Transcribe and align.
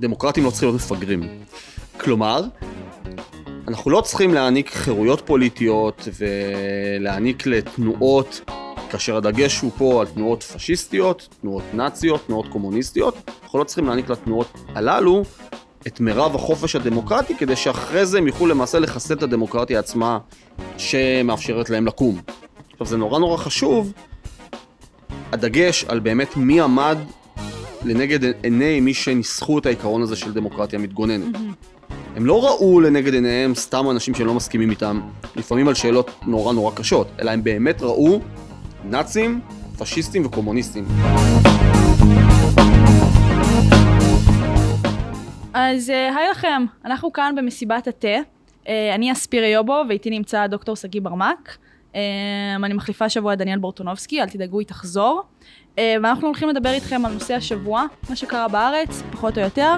דמוקרטים 0.00 0.44
לא 0.44 0.50
צריכים 0.50 0.68
להיות 0.68 0.80
מפגרים. 0.82 1.22
כלומר, 2.00 2.42
אנחנו 3.68 3.90
לא 3.90 4.00
צריכים 4.00 4.34
להעניק 4.34 4.70
חירויות 4.70 5.22
פוליטיות 5.26 6.08
ולהעניק 6.18 7.46
לתנועות, 7.46 8.50
כאשר 8.90 9.16
הדגש 9.16 9.60
הוא 9.60 9.70
פה 9.78 10.00
על 10.00 10.06
תנועות 10.06 10.42
פשיסטיות, 10.42 11.28
תנועות 11.40 11.62
נאציות, 11.72 12.26
תנועות 12.26 12.48
קומוניסטיות, 12.48 13.30
אנחנו 13.44 13.58
לא 13.58 13.64
צריכים 13.64 13.86
להעניק 13.86 14.08
לתנועות 14.08 14.52
הללו 14.74 15.22
את 15.86 16.00
מירב 16.00 16.34
החופש 16.34 16.76
הדמוקרטי, 16.76 17.36
כדי 17.36 17.56
שאחרי 17.56 18.06
זה 18.06 18.18
הם 18.18 18.26
יוכלו 18.26 18.46
למעשה 18.46 18.78
לחסל 18.78 19.14
את 19.14 19.22
הדמוקרטיה 19.22 19.78
עצמה 19.78 20.18
שמאפשרת 20.78 21.70
להם 21.70 21.86
לקום. 21.86 22.20
עכשיו 22.72 22.86
זה 22.86 22.96
נורא 22.96 23.18
נורא 23.18 23.36
חשוב, 23.36 23.92
הדגש 25.32 25.84
על 25.84 26.00
באמת 26.00 26.36
מי 26.36 26.60
עמד 26.60 26.98
לנגד 27.84 28.18
עיני 28.42 28.80
מי 28.80 28.94
שניסחו 28.94 29.58
את 29.58 29.66
העיקרון 29.66 30.02
הזה 30.02 30.16
של 30.16 30.32
דמוקרטיה 30.32 30.78
מתגוננת. 30.78 31.36
הם 32.16 32.26
לא 32.26 32.44
ראו 32.44 32.80
לנגד 32.80 33.14
עיניהם 33.14 33.54
סתם 33.54 33.90
אנשים 33.90 34.14
שהם 34.14 34.26
לא 34.26 34.34
מסכימים 34.34 34.70
איתם, 34.70 35.00
לפעמים 35.36 35.68
על 35.68 35.74
שאלות 35.74 36.10
נורא 36.26 36.52
נורא 36.52 36.74
קשות, 36.74 37.08
אלא 37.20 37.30
הם 37.30 37.44
באמת 37.44 37.82
ראו 37.82 38.20
נאצים, 38.84 39.40
פשיסטים 39.78 40.26
וקומוניסטים. 40.26 40.84
אז 45.54 45.90
אה, 45.90 46.16
היי 46.16 46.30
לכם, 46.30 46.64
אנחנו 46.84 47.12
כאן 47.12 47.34
במסיבת 47.36 47.88
התה. 47.88 48.08
אה, 48.68 48.94
אני 48.94 49.12
אספירי 49.12 49.48
יובו 49.48 49.82
ואיתי 49.88 50.10
נמצא 50.10 50.46
דוקטור 50.46 50.76
שגיא 50.76 51.00
ברמק. 51.00 51.56
אה, 51.94 52.00
אני 52.56 52.74
מחליפה 52.74 53.08
השבוע 53.08 53.32
את 53.32 53.38
דניאל 53.38 53.58
בורטונובסקי, 53.58 54.20
אל 54.20 54.28
תדאגו, 54.28 54.58
היא 54.58 54.66
תחזור. 54.66 55.22
ואנחנו 55.78 56.26
הולכים 56.26 56.48
לדבר 56.48 56.70
איתכם 56.70 57.04
על 57.04 57.12
נושא 57.12 57.34
השבוע, 57.34 57.84
מה 58.10 58.16
שקרה 58.16 58.48
בארץ, 58.48 59.02
פחות 59.12 59.38
או 59.38 59.42
יותר. 59.42 59.74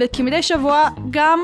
וכמדי 0.00 0.42
שבוע, 0.42 0.88
גם 1.10 1.40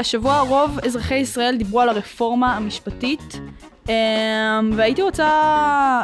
השבוע 0.00 0.40
רוב 0.40 0.78
אזרחי 0.86 1.14
ישראל 1.14 1.56
דיברו 1.56 1.80
על 1.80 1.88
הרפורמה 1.88 2.56
המשפטית. 2.56 3.38
והייתי 4.72 5.02
רוצה 5.02 6.02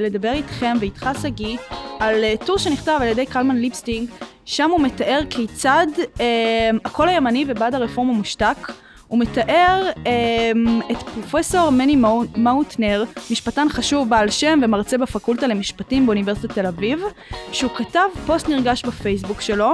לדבר 0.00 0.32
איתכם 0.32 0.76
ואיתך 0.80 1.10
שגיא 1.22 1.58
על 2.00 2.24
טור 2.46 2.58
שנכתב 2.58 2.98
על 3.00 3.08
ידי 3.08 3.26
קלמן 3.26 3.56
ליבסקינד 3.56 4.08
שם 4.44 4.70
הוא 4.70 4.80
מתאר 4.80 5.20
כיצד 5.30 5.86
אה, 6.20 6.70
הקול 6.84 7.08
הימני 7.08 7.44
ובעד 7.48 7.74
הרפורמה 7.74 8.12
מושתק. 8.12 8.72
הוא 9.08 9.18
מתאר 9.18 9.90
אה, 10.06 10.52
את 10.90 11.02
פרופסור 11.02 11.70
מני 11.70 11.96
מאוטנר, 12.36 13.04
משפטן 13.30 13.66
חשוב 13.68 14.08
בעל 14.08 14.30
שם 14.30 14.60
ומרצה 14.62 14.98
בפקולטה 14.98 15.46
למשפטים 15.46 16.06
באוניברסיטת 16.06 16.52
תל 16.52 16.66
אביב, 16.66 17.00
שהוא 17.52 17.70
כתב 17.76 18.08
פוסט 18.26 18.48
נרגש 18.48 18.82
בפייסבוק 18.82 19.40
שלו. 19.40 19.72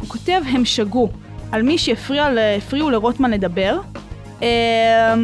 הוא 0.00 0.08
כותב 0.08 0.40
הם 0.46 0.64
שגו 0.64 1.08
על 1.52 1.62
מי 1.62 1.78
שהפריעו 1.78 2.90
לרוטמן 2.90 3.30
לדבר. 3.30 3.80
אה, 4.42 5.14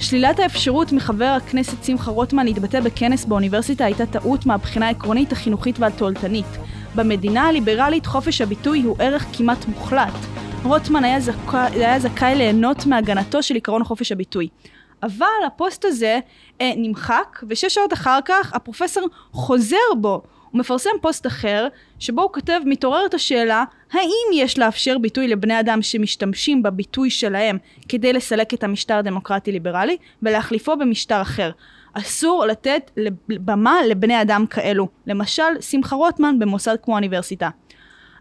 שלילת 0.00 0.38
האפשרות 0.38 0.92
מחבר 0.92 1.36
הכנסת 1.36 1.84
שמחה 1.84 2.10
רוטמן 2.10 2.44
להתבטא 2.44 2.80
בכנס 2.80 3.24
באוניברסיטה 3.24 3.84
הייתה 3.84 4.06
טעות 4.06 4.46
מהבחינה 4.46 4.86
העקרונית, 4.86 5.32
החינוכית 5.32 5.78
והתועלתנית. 5.78 6.46
במדינה 6.94 7.48
הליברלית 7.48 8.06
חופש 8.06 8.40
הביטוי 8.40 8.82
הוא 8.82 8.96
ערך 8.98 9.26
כמעט 9.32 9.66
מוחלט. 9.66 10.12
רוטמן 10.64 11.04
היה, 11.04 11.20
זכאי, 11.20 11.70
היה 11.72 11.98
זכאי 11.98 12.34
ליהנות 12.34 12.86
מהגנתו 12.86 13.42
של 13.42 13.56
עקרון 13.56 13.84
חופש 13.84 14.12
הביטוי. 14.12 14.48
אבל 15.02 15.26
הפוסט 15.46 15.84
הזה 15.84 16.18
אה, 16.60 16.72
נמחק, 16.76 17.42
ושש 17.48 17.74
שעות 17.74 17.92
אחר 17.92 18.18
כך 18.24 18.54
הפרופסור 18.54 19.08
חוזר 19.32 19.76
בו. 20.00 20.22
הוא 20.50 20.58
מפרסם 20.60 20.90
פוסט 21.00 21.26
אחר, 21.26 21.68
שבו 21.98 22.22
הוא 22.22 22.32
כותב 22.32 22.60
מתעוררת 22.64 23.14
השאלה 23.14 23.64
האם 23.92 24.32
יש 24.34 24.58
לאפשר 24.58 24.98
ביטוי 24.98 25.28
לבני 25.28 25.60
אדם 25.60 25.82
שמשתמשים 25.82 26.62
בביטוי 26.62 27.10
שלהם 27.10 27.58
כדי 27.88 28.12
לסלק 28.12 28.54
את 28.54 28.64
המשטר 28.64 28.94
הדמוקרטי 28.94 29.52
ליברלי 29.52 29.96
ולהחליפו 30.22 30.76
במשטר 30.76 31.22
אחר. 31.22 31.50
אסור 31.92 32.44
לתת 32.46 32.90
במה 33.28 33.78
לבני 33.88 34.22
אדם 34.22 34.46
כאלו. 34.46 34.88
למשל, 35.06 35.60
שמחה 35.60 35.96
רוטמן 35.96 36.38
במוסד 36.38 36.76
כמו 36.82 36.94
האוניברסיטה. 36.94 37.48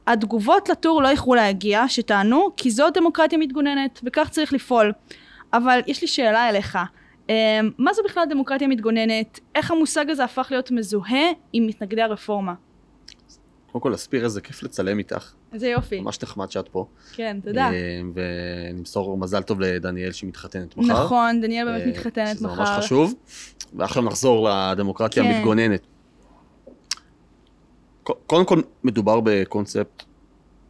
התגובות 0.07 0.69
לטור 0.69 1.03
לא 1.03 1.07
יכלו 1.07 1.35
להגיע, 1.35 1.83
שטענו 1.87 2.49
כי 2.57 2.71
זו 2.71 2.89
דמוקרטיה 2.89 3.37
מתגוננת, 3.37 3.99
וכך 4.03 4.29
צריך 4.29 4.53
לפעול. 4.53 4.91
אבל 5.53 5.79
יש 5.87 6.01
לי 6.01 6.07
שאלה 6.07 6.49
אליך. 6.49 6.77
אמ, 7.29 7.35
מה 7.77 7.93
זו 7.93 8.01
בכלל 8.05 8.23
דמוקרטיה 8.29 8.67
מתגוננת? 8.67 9.39
איך 9.55 9.71
המושג 9.71 10.09
הזה 10.09 10.23
הפך 10.23 10.47
להיות 10.51 10.71
מזוהה 10.71 11.25
עם 11.53 11.67
מתנגדי 11.67 12.01
הרפורמה? 12.01 12.53
קודם 13.71 13.81
כל, 13.81 13.93
אספיר 13.93 14.23
איזה 14.23 14.41
כיף 14.41 14.63
לצלם 14.63 14.99
איתך. 14.99 15.33
איזה 15.53 15.67
יופי. 15.67 15.99
ממש 15.99 16.23
נחמד 16.23 16.51
שאת 16.51 16.67
פה. 16.67 16.85
כן, 17.13 17.37
תודה. 17.43 17.69
אה, 17.71 18.01
ונמסור 18.73 19.17
מזל 19.17 19.41
טוב 19.41 19.61
לדניאל 19.61 20.11
שהיא 20.11 20.27
מתחתנת 20.27 20.77
מחר. 20.77 21.03
נכון, 21.05 21.41
דניאל 21.41 21.65
באמת 21.65 21.81
אה, 21.81 21.87
מתחתנת 21.87 22.41
מחר. 22.41 22.55
זה 22.55 22.61
ממש 22.61 22.69
חשוב. 22.77 23.13
ועכשיו 23.73 24.03
נחזור 24.03 24.49
לדמוקרטיה 24.49 25.23
כן. 25.23 25.41
קודם 28.03 28.45
כל, 28.45 28.61
מדובר 28.83 29.19
בקונספט 29.23 30.03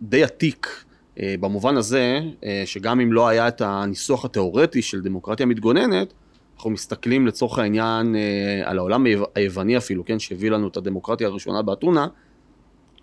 די 0.02 0.24
עתיק, 0.24 0.84
אה, 1.20 1.36
במובן 1.40 1.78
הזה, 1.78 2.20
שגם 2.66 3.00
אם 3.00 3.14
לא 3.14 3.28
היה 3.28 3.48
את 3.48 3.62
הניסוח 3.62 4.26
התיאורטי 4.26 4.82
של 4.82 5.02
דמוקרטיה 5.02 5.46
מתגוננת, 5.46 6.14
אנחנו 6.56 6.70
מסתכלים 6.70 7.28
לצורך 7.28 7.60
העניין 7.60 8.16
על 8.64 8.78
העולם 8.78 9.06
היווני 9.36 9.78
אפילו, 9.78 10.06
כן, 10.06 10.20
שהביא 10.20 10.52
לנו 10.52 10.68
את 10.68 10.78
הדמוקרטיה 10.78 11.28
הראשונה 11.28 11.62
באתונה, 11.62 12.08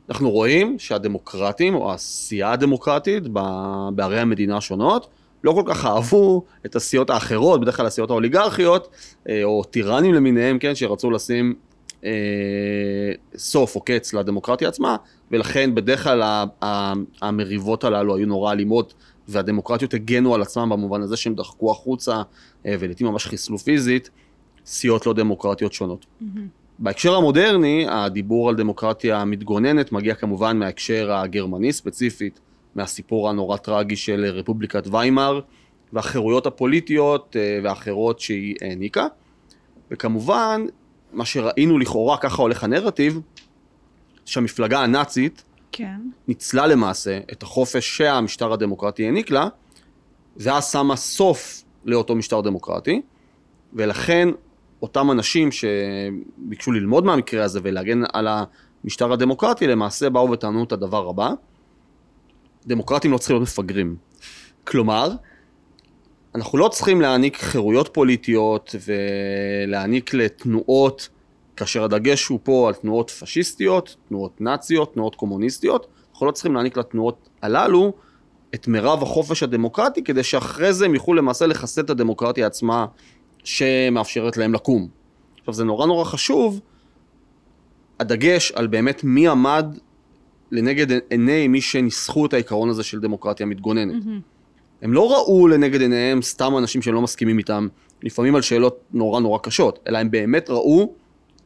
אנחנו 0.08 0.30
רואים 0.30 0.78
שהדמוקרטים, 0.78 1.74
או 1.74 1.92
הסיעה 1.92 2.52
הדמוקרטית 2.52 3.28
בערי 3.94 4.20
המדינה 4.20 4.56
השונות, 4.56 5.08
לא 5.44 5.52
כל 5.52 5.62
כך 5.66 5.84
אהבו 5.84 6.44
את 6.66 6.76
הסיעות 6.76 7.10
האחרות, 7.10 7.60
בדרך 7.60 7.76
כלל 7.76 7.86
הסיעות 7.86 8.10
האוליגרכיות, 8.10 8.88
אה, 9.28 9.44
או 9.44 9.64
טירנים 9.64 10.14
למיניהם, 10.14 10.58
כן, 10.58 10.74
שרצו 10.74 11.10
לשים 11.10 11.54
אה, 12.04 12.10
סוף 13.36 13.76
או 13.76 13.81
קץ 13.81 14.14
לדמוקרטיה 14.14 14.69
עצמה, 14.69 14.97
ולכן 15.31 15.75
בדרך 15.75 16.04
כלל 16.04 16.47
המריבות 17.22 17.84
הללו 17.84 18.16
היו 18.16 18.26
נורא 18.26 18.53
אלימות, 18.53 18.94
והדמוקרטיות 19.28 19.94
הגנו 19.94 20.34
על 20.34 20.42
עצמם 20.42 20.69
במובן 20.69 21.03
הזה 21.03 21.16
שהם 21.16 21.34
דחקו 21.34 21.70
החוצה, 21.70 22.22
אה, 22.66 22.75
ולעיתים 22.78 23.06
ממש 23.06 23.26
חיסלו 23.26 23.58
פיזית, 23.58 24.10
סיעות 24.66 25.06
לא 25.06 25.12
דמוקרטיות 25.12 25.72
שונות. 25.72 26.06
Mm-hmm. 26.22 26.25
בהקשר 26.78 27.14
המודרני, 27.14 27.87
הדיבור 27.88 28.48
על 28.48 28.56
דמוקרטיה 28.56 29.25
מתגוננת 29.25 29.92
מגיע 29.92 30.14
כמובן 30.14 30.58
מההקשר 30.58 31.12
הגרמני 31.12 31.72
ספציפית, 31.72 32.41
מהסיפור 32.75 33.28
הנורא 33.28 33.56
טרגי 33.56 33.97
של 33.97 34.25
רפובליקת 34.25 34.87
ויימאר 34.91 35.41
והחירויות 35.92 36.47
הפוליטיות 36.47 37.37
אה, 37.38 37.60
והאחרות 37.62 38.20
שהיא 38.20 38.54
העניקה. 38.60 39.06
וכמובן, 39.91 40.66
מה 41.12 41.24
שראינו 41.24 41.78
לכאורה, 41.78 42.16
ככה 42.16 42.42
הולך 42.42 42.64
הנרטיב, 42.64 43.20
שהמפלגה 44.24 44.80
הנאצית 44.80 45.44
כן. 45.72 46.00
ניצלה 46.28 46.66
למעשה 46.66 47.19
את 47.32 47.42
החופש 47.42 47.96
שהמשטר 47.96 48.52
הדמוקרטי 48.52 49.04
העניק 49.04 49.30
לה, 49.30 49.48
ואז 50.36 50.72
שמה 50.72 50.96
סוף 50.96 51.62
לאותו 51.84 52.14
משטר 52.14 52.41
דמוקרטי, 52.41 53.02
ולכן 53.72 54.28
אותם 54.82 55.10
אנשים 55.10 55.48
שביקשו 55.52 56.72
ללמוד 56.72 57.04
מהמקרה 57.04 57.44
הזה 57.44 57.60
ולהגן 57.62 58.02
על 58.12 58.28
המשטר 58.84 59.12
הדמוקרטי, 59.12 59.66
למעשה 59.66 60.10
באו 60.10 60.30
וטענו 60.30 60.64
את 60.64 60.72
הדבר 60.72 61.08
הבא, 61.08 61.30
דמוקרטים 62.66 63.12
לא 63.12 63.19
צריכים 63.19 63.36
להיות 63.36 63.48
מפגרים. 63.48 63.96
כלומר, 64.64 65.10
אנחנו 66.38 66.59
לא 66.59 66.69
צריכים 66.69 67.00
להעניק 67.00 67.37
חירויות 67.37 67.88
פוליטיות 67.93 68.75
ולהעניק 68.87 70.15
לתנועות, 70.15 71.09
כאשר 71.56 71.84
הדגש 71.84 72.26
הוא 72.26 72.38
פה 72.43 72.69
על 72.69 72.75
תנועות 72.75 73.10
פשיסטיות, 73.10 73.97
תנועות 74.09 74.41
נאציות, 74.41 74.94
תנועות 74.94 75.15
קומוניסטיות, 75.15 75.87
אנחנו 76.12 76.26
לא 76.26 76.32
צריכים 76.32 76.54
להעניק 76.54 76.76
לתנועות 76.76 77.28
הללו 77.43 77.93
את 78.55 78.69
מירב 78.69 79.02
החופש 79.02 79.43
הדמוקרטי, 79.43 80.05
כדי 80.05 80.23
שאחרי 80.23 80.73
זה 80.73 80.85
הם 80.85 80.94
יוכלו 80.94 81.14
למעשה 81.14 81.46
לחסל 81.46 81.81
את 81.81 81.90
הדמוקרטיה 81.90 82.46
עצמה 82.46 82.87
שמאפשרת 83.44 84.37
להם 84.37 84.55
לקום. 84.55 84.88
עכשיו 85.38 85.55
זה 85.55 85.64
נורא 85.64 85.87
נורא 85.87 86.05
חשוב, 86.05 86.61
הדגש 88.00 88.52
על 88.52 88.67
באמת 88.67 89.05
מי 89.05 89.29
עמד 89.29 89.67
לנגד 90.50 90.99
עיני 91.11 91.49
מי 91.49 91.61
שניסחו 91.61 92.26
את 92.26 92.32
העיקרון 92.32 92.69
הזה 92.69 92.82
של 92.82 93.00
דמוקרטיה 93.00 93.46
מתגוננת. 93.46 94.02
Mm-hmm. 94.02 94.38
הם 94.82 94.92
לא 94.92 95.12
ראו 95.12 95.48
לנגד 95.48 95.80
עיניהם 95.80 96.22
סתם 96.22 96.56
אנשים 96.58 96.82
שהם 96.82 96.94
לא 96.94 97.02
מסכימים 97.02 97.38
איתם, 97.38 97.69
לפעמים 98.02 98.34
על 98.34 98.42
שאלות 98.42 98.80
נורא 98.92 99.20
נורא 99.20 99.38
קשות, 99.38 99.78
אלא 99.88 99.98
הם 99.98 100.10
באמת 100.10 100.50
ראו 100.50 100.92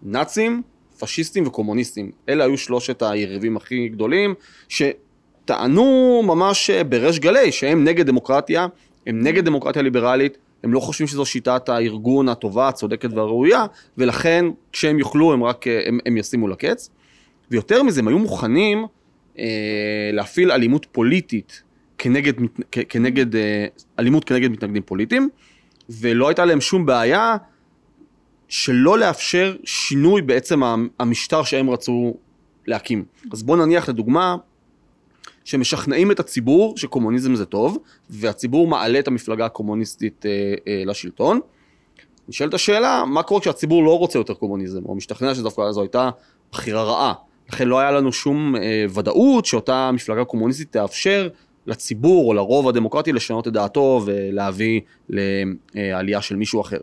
נאצים, 0.02 0.62
פשיסטים 0.99 1.46
וקומוניסטים. 1.46 2.11
אלה 2.29 2.44
היו 2.44 2.58
שלושת 2.58 3.02
היריבים 3.02 3.56
הכי 3.56 3.88
גדולים, 3.88 4.34
שטענו 4.69 6.23
ממש 6.26 6.70
בריש 6.70 7.19
גלי 7.19 7.52
שהם 7.52 7.84
נגד 7.84 8.06
דמוקרטיה, 8.06 8.67
הם 9.06 9.23
נגד 9.23 9.44
דמוקרטיה 9.44 9.82
ליברלית, 9.82 10.38
הם 10.64 10.73
לא 10.73 10.81
חושבים 10.81 11.06
שזו 11.06 11.26
שיטת 11.26 11.69
הארגון 11.69 12.28
הטובה, 12.28 12.69
הצודקת 12.69 13.12
והראויה, 13.12 13.67
ולכן 13.99 14.44
כשהם 14.73 14.99
יוכלו 14.99 15.32
הם 15.32 15.44
רק, 15.44 15.64
הם, 15.87 15.99
הם 16.06 16.17
ישימו 16.17 16.49
לקץ. 16.49 16.90
ויותר 17.50 17.82
מזה, 17.82 18.00
הם 18.00 18.08
היו 18.08 18.19
מוכנים 18.19 18.87
אה, 19.38 20.11
להפעיל 20.12 20.52
אלימות 20.52 20.87
פוליטית 20.93 21.62
כנגד, 21.99 22.33
כנגד, 22.89 23.37
אה, 23.37 23.67
אלימות 23.99 24.25
כנגד 24.25 24.50
מתנגדים 24.50 24.83
פוליטיים, 24.83 25.29
ולא 25.91 26.29
הייתה 26.29 26.44
להם 26.44 26.61
שום 26.61 26.87
בעיה 26.87 27.37
שלא 28.49 28.99
לאפשר 28.99 29.56
שינוי 29.65 30.23
בעצם 30.23 30.61
המשטר 30.99 31.43
שהם 31.43 31.71
רצו 31.71 32.15
להקים. 32.67 33.05
אז 33.33 33.43
בואו 33.43 33.67
נניח 33.67 33.89
לדוגמה, 33.89 34.37
שמשכנעים 35.44 36.11
את 36.11 36.21
הציבור 36.21 36.77
שקומוניזם 36.77 37.35
זה 37.35 37.47
טוב, 37.47 37.79
והציבור 38.11 38.67
מעלה 38.67 38.99
את 38.99 39.09
המפלגה 39.09 39.45
הקומוניסטית 39.45 40.27
אה, 40.27 40.55
אה, 40.69 40.83
לשלטון. 40.87 41.41
נשאלת 42.29 42.55
השאלה, 42.55 43.05
מה 43.06 43.23
קורה 43.23 43.41
כשהציבור 43.41 43.85
לא 43.85 43.99
רוצה 43.99 44.19
יותר 44.19 44.35
קומוניזם, 44.35 44.85
או 44.85 44.95
משתכנע 44.95 45.35
שדווקא 45.35 45.73
זו 45.73 45.83
הייתה 45.83 46.11
בחירה 46.53 46.85
רעה. 46.85 47.12
לכן 47.53 47.69
לא 47.69 47.79
היה 47.79 47.91
לנו 47.91 48.12
שום 48.12 48.56
אה, 48.56 48.85
ודאות 48.95 49.45
שאותה 49.45 49.91
מפלגה 49.93 50.25
קומוניסטית 50.25 50.73
תאפשר 50.73 51.29
לציבור 51.67 52.29
או 52.29 52.35
לרוב 52.35 52.69
הדמוקרטי 52.69 53.12
לשנות 53.12 53.49
את 53.49 53.53
דעתו 53.53 54.03
ולהביא 54.05 54.81
לעלייה 55.75 56.23
של 56.23 56.37
מישהו 56.37 56.61
אחר. 56.61 56.79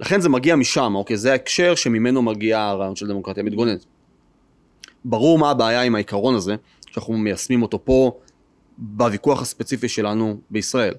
לכן 0.00 0.20
זה 0.20 0.28
מגיע 0.28 0.56
משם, 0.56 0.92
אוקיי? 0.94 1.16
זה 1.16 1.32
ההקשר 1.32 1.74
שממנו 1.74 2.22
מגיע 2.22 2.60
הרעיון 2.60 2.96
של 2.96 3.08
דמוקרטיה 3.08 3.42
מתגוננת. 3.42 3.84
ברור 5.04 5.38
מה 5.38 5.50
הבעיה 5.50 5.82
עם 5.82 5.94
העיקרון 5.94 6.34
הזה, 6.34 6.54
שאנחנו 6.86 7.18
מיישמים 7.18 7.62
אותו 7.62 7.84
פה 7.84 8.18
בוויכוח 8.78 9.42
הספציפי 9.42 9.88
שלנו 9.88 10.36
בישראל. 10.50 10.94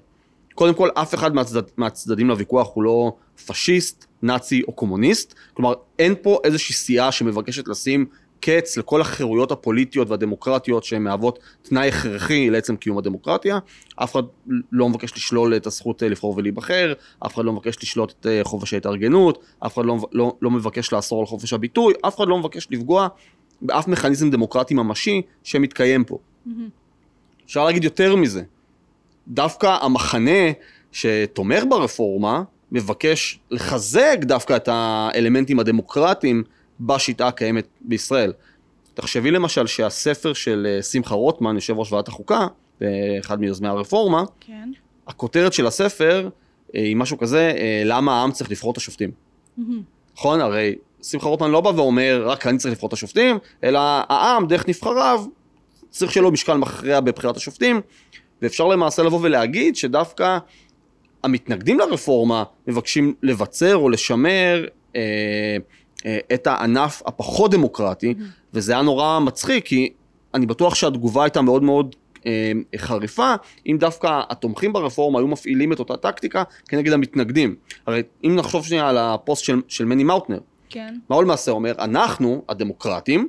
קודם 0.54 0.74
כל, 0.74 0.88
אף 0.94 1.14
אחד 1.14 1.34
מהצדד, 1.34 1.62
מהצדדים 1.76 2.28
לוויכוח 2.28 2.70
הוא 2.74 2.84
לא 2.84 3.12
פשיסט, 3.46 4.06
נאצי 4.22 4.62
או 4.68 4.72
קומוניסט. 4.72 5.34
כלומר, 5.54 5.74
אין 5.98 6.14
פה 6.22 6.38
איזושהי 6.44 6.74
סיעה 6.74 7.12
שמבקשת 7.12 7.68
לשים 7.68 8.06
קץ 8.40 8.76
לכל 8.76 9.00
החירויות 9.00 9.52
הפוליטיות 9.52 10.10
והדמוקרטיות 10.10 10.84
שהן 10.84 11.02
מהוות 11.02 11.38
תנאי 11.62 11.88
הכרחי 11.88 12.50
לעצם 12.50 12.76
קיום 12.76 12.98
הדמוקרטיה. 12.98 13.58
אף 13.96 14.12
אחד 14.12 14.22
לא 14.72 14.88
מבקש 14.88 15.12
לשלול 15.16 15.56
את 15.56 15.66
הזכות 15.66 16.02
אה, 16.02 16.08
לבחור 16.08 16.34
ולהיבחר, 16.36 16.92
אף 17.26 17.34
אחד 17.34 17.44
לא 17.44 17.52
מבקש 17.52 17.76
לשלוט 17.82 18.14
את 18.20 18.26
אה, 18.26 18.40
חופש 18.44 18.74
ההתארגנות, 18.74 19.44
אף 19.66 19.74
אחד 19.74 19.84
לא, 19.84 19.96
לא, 20.12 20.36
לא 20.42 20.50
מבקש 20.50 20.92
לאסור 20.92 21.20
על 21.20 21.26
חופש 21.26 21.52
הביטוי, 21.52 21.94
אף 22.06 22.16
אחד 22.16 22.28
לא 22.28 22.38
מבקש 22.38 22.68
לפגוע 22.70 23.08
באף 23.62 23.88
מכניזם 23.88 24.30
דמוקרטי 24.30 24.74
ממשי 24.74 25.22
שמתקיים 25.42 26.04
פה. 26.04 26.18
אפשר 27.46 27.64
להגיד 27.64 27.84
יותר 27.84 28.16
מזה, 28.16 28.42
דווקא 29.28 29.76
המחנה 29.80 30.50
שתומך 30.92 31.62
ברפורמה 31.68 32.42
מבקש 32.72 33.38
לחזק 33.50 34.18
דווקא 34.20 34.56
את 34.56 34.68
האלמנטים 34.72 35.60
הדמוקרטיים 35.60 36.42
בשיטה 36.80 37.28
הקיימת 37.28 37.66
בישראל. 37.80 38.32
תחשבי 38.94 39.30
למשל 39.30 39.66
שהספר 39.66 40.32
של 40.32 40.66
אה, 40.68 40.82
שמחה 40.82 41.14
רוטמן, 41.14 41.54
יושב 41.54 41.78
ראש 41.78 41.92
ועדת 41.92 42.08
החוקה, 42.08 42.46
ואחד 42.80 43.40
מיוזמי 43.40 43.68
הרפורמה, 43.68 44.24
כן. 44.40 44.70
הכותרת 45.06 45.52
של 45.52 45.66
הספר 45.66 46.28
אה, 46.74 46.80
היא 46.80 46.96
משהו 46.96 47.18
כזה, 47.18 47.54
אה, 47.58 47.82
למה 47.84 48.20
העם 48.20 48.32
צריך 48.32 48.50
לבחור 48.50 48.72
את 48.72 48.76
השופטים. 48.76 49.10
נכון? 50.16 50.40
הרי 50.40 50.74
שמחה 51.02 51.28
רוטמן 51.28 51.50
לא 51.50 51.60
בא 51.60 51.68
ואומר, 51.68 52.24
רק 52.26 52.46
אני 52.46 52.58
צריך 52.58 52.72
לבחור 52.72 52.88
את 52.88 52.92
השופטים, 52.92 53.38
אלא 53.64 53.80
העם, 54.08 54.46
דרך 54.46 54.68
נבחריו, 54.68 55.24
צריך 55.90 56.12
שיהיה 56.12 56.22
לו 56.22 56.30
משקל 56.30 56.56
מכריע 56.56 57.00
בבחירת 57.00 57.36
השופטים, 57.36 57.80
ואפשר 58.42 58.66
למעשה 58.66 59.02
לבוא 59.02 59.18
ולהגיד 59.22 59.76
שדווקא 59.76 60.38
המתנגדים 61.22 61.78
לרפורמה 61.78 62.44
מבקשים 62.66 63.14
לבצר 63.22 63.76
או 63.76 63.88
לשמר 63.88 64.66
אה, 64.96 65.00
אה, 65.00 65.56
את 66.34 66.46
הענף 66.46 67.02
הפחות 67.06 67.50
דמוקרטי, 67.50 68.14
וזה 68.54 68.72
היה 68.72 68.82
נורא 68.82 69.18
מצחיק, 69.18 69.64
כי 69.64 69.92
אני 70.34 70.46
בטוח 70.46 70.74
שהתגובה 70.74 71.24
הייתה 71.24 71.42
מאוד 71.42 71.62
מאוד 71.62 71.94
אה, 72.26 72.52
חריפה, 72.76 73.34
אם 73.66 73.76
דווקא 73.80 74.20
התומכים 74.30 74.72
ברפורמה 74.72 75.18
היו 75.18 75.28
מפעילים 75.28 75.72
את 75.72 75.78
אותה 75.78 75.96
טקטיקה 75.96 76.42
כנגד 76.68 76.92
המתנגדים. 76.92 77.54
הרי 77.86 78.02
אם 78.24 78.36
נחשוב 78.36 78.64
שנייה 78.64 78.88
על 78.88 78.98
הפוסט 78.98 79.44
של, 79.44 79.60
של 79.68 79.84
מני 79.84 80.04
מאוטנר, 80.04 80.38
כן. 80.70 80.94
מה 81.08 81.16
הוא 81.16 81.22
למעשה 81.22 81.50
אומר? 81.50 81.72
אנחנו, 81.78 82.42
הדמוקרטים, 82.48 83.28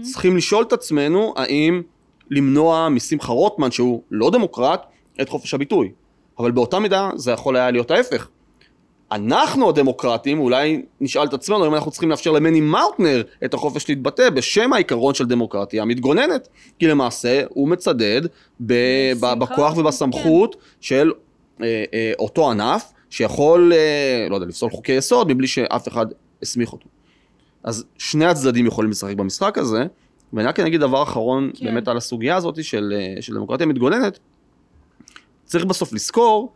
צריכים 0.00 0.36
לשאול 0.36 0.64
את 0.64 0.72
עצמנו 0.72 1.34
האם 1.36 1.82
למנוע 2.30 2.88
משמחה 2.88 3.32
רוטמן, 3.32 3.70
שהוא 3.70 4.02
לא 4.10 4.30
דמוקרט, 4.30 4.86
את 5.20 5.28
חופש 5.28 5.54
הביטוי. 5.54 5.92
אבל 6.38 6.50
באותה 6.50 6.78
מידה 6.78 7.10
זה 7.16 7.30
יכול 7.30 7.56
היה 7.56 7.70
להיות 7.70 7.90
ההפך. 7.90 8.28
אנחנו 9.14 9.68
הדמוקרטים 9.68 10.38
אולי 10.38 10.82
נשאל 11.00 11.24
את 11.24 11.34
עצמנו 11.34 11.66
אם 11.66 11.74
אנחנו 11.74 11.90
צריכים 11.90 12.10
לאפשר 12.10 12.30
למני 12.30 12.60
מאוטנר 12.60 13.22
את 13.44 13.54
החופש 13.54 13.88
להתבטא 13.88 14.30
בשם 14.30 14.72
העיקרון 14.72 15.14
של 15.14 15.26
דמוקרטיה 15.26 15.82
המתגוננת. 15.82 16.48
כי 16.78 16.86
למעשה 16.86 17.42
הוא 17.48 17.68
מצדד 17.68 18.20
ב- 18.60 19.12
ב- 19.20 19.38
בכוח 19.38 19.76
ובסמכות 19.76 20.56
של 20.80 21.12
אה, 21.62 21.84
אה, 21.94 22.12
אותו 22.18 22.50
ענף 22.50 22.92
שיכול, 23.10 23.72
אה, 23.72 24.26
לא 24.30 24.34
יודע, 24.34 24.46
לפסול 24.46 24.70
חוקי 24.70 24.92
יסוד 24.92 25.32
מבלי 25.32 25.46
שאף 25.46 25.88
אחד 25.88 26.06
הסמיך 26.42 26.72
אותו. 26.72 26.88
אז 27.64 27.84
שני 27.98 28.24
הצדדים 28.24 28.66
יכולים 28.66 28.90
לשחק 28.90 29.14
במשחק 29.14 29.58
הזה, 29.58 29.86
ואני 30.32 30.48
רק 30.48 30.60
אגיד 30.60 30.80
דבר 30.80 31.02
אחרון 31.02 31.50
כן. 31.54 31.64
באמת 31.64 31.88
על 31.88 31.96
הסוגיה 31.96 32.36
הזאת 32.36 32.64
של, 32.64 32.94
אה, 32.96 33.22
של 33.22 33.34
דמוקרטיה 33.34 33.66
מתגוננת. 33.66 34.18
צריך 35.44 35.64
בסוף 35.64 35.92
לזכור 35.92 36.52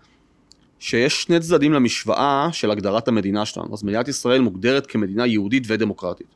שיש 0.79 1.23
שני 1.23 1.41
צדדים 1.41 1.73
למשוואה 1.73 2.49
של 2.53 2.71
הגדרת 2.71 3.09
המדינה 3.09 3.45
שלנו. 3.45 3.75
אז 3.75 3.85
מדינת 3.85 4.09
ישראל 4.09 4.41
מוגדרת 4.41 4.87
כמדינה 4.87 5.27
יהודית 5.27 5.63
ודמוקרטית. 5.67 6.27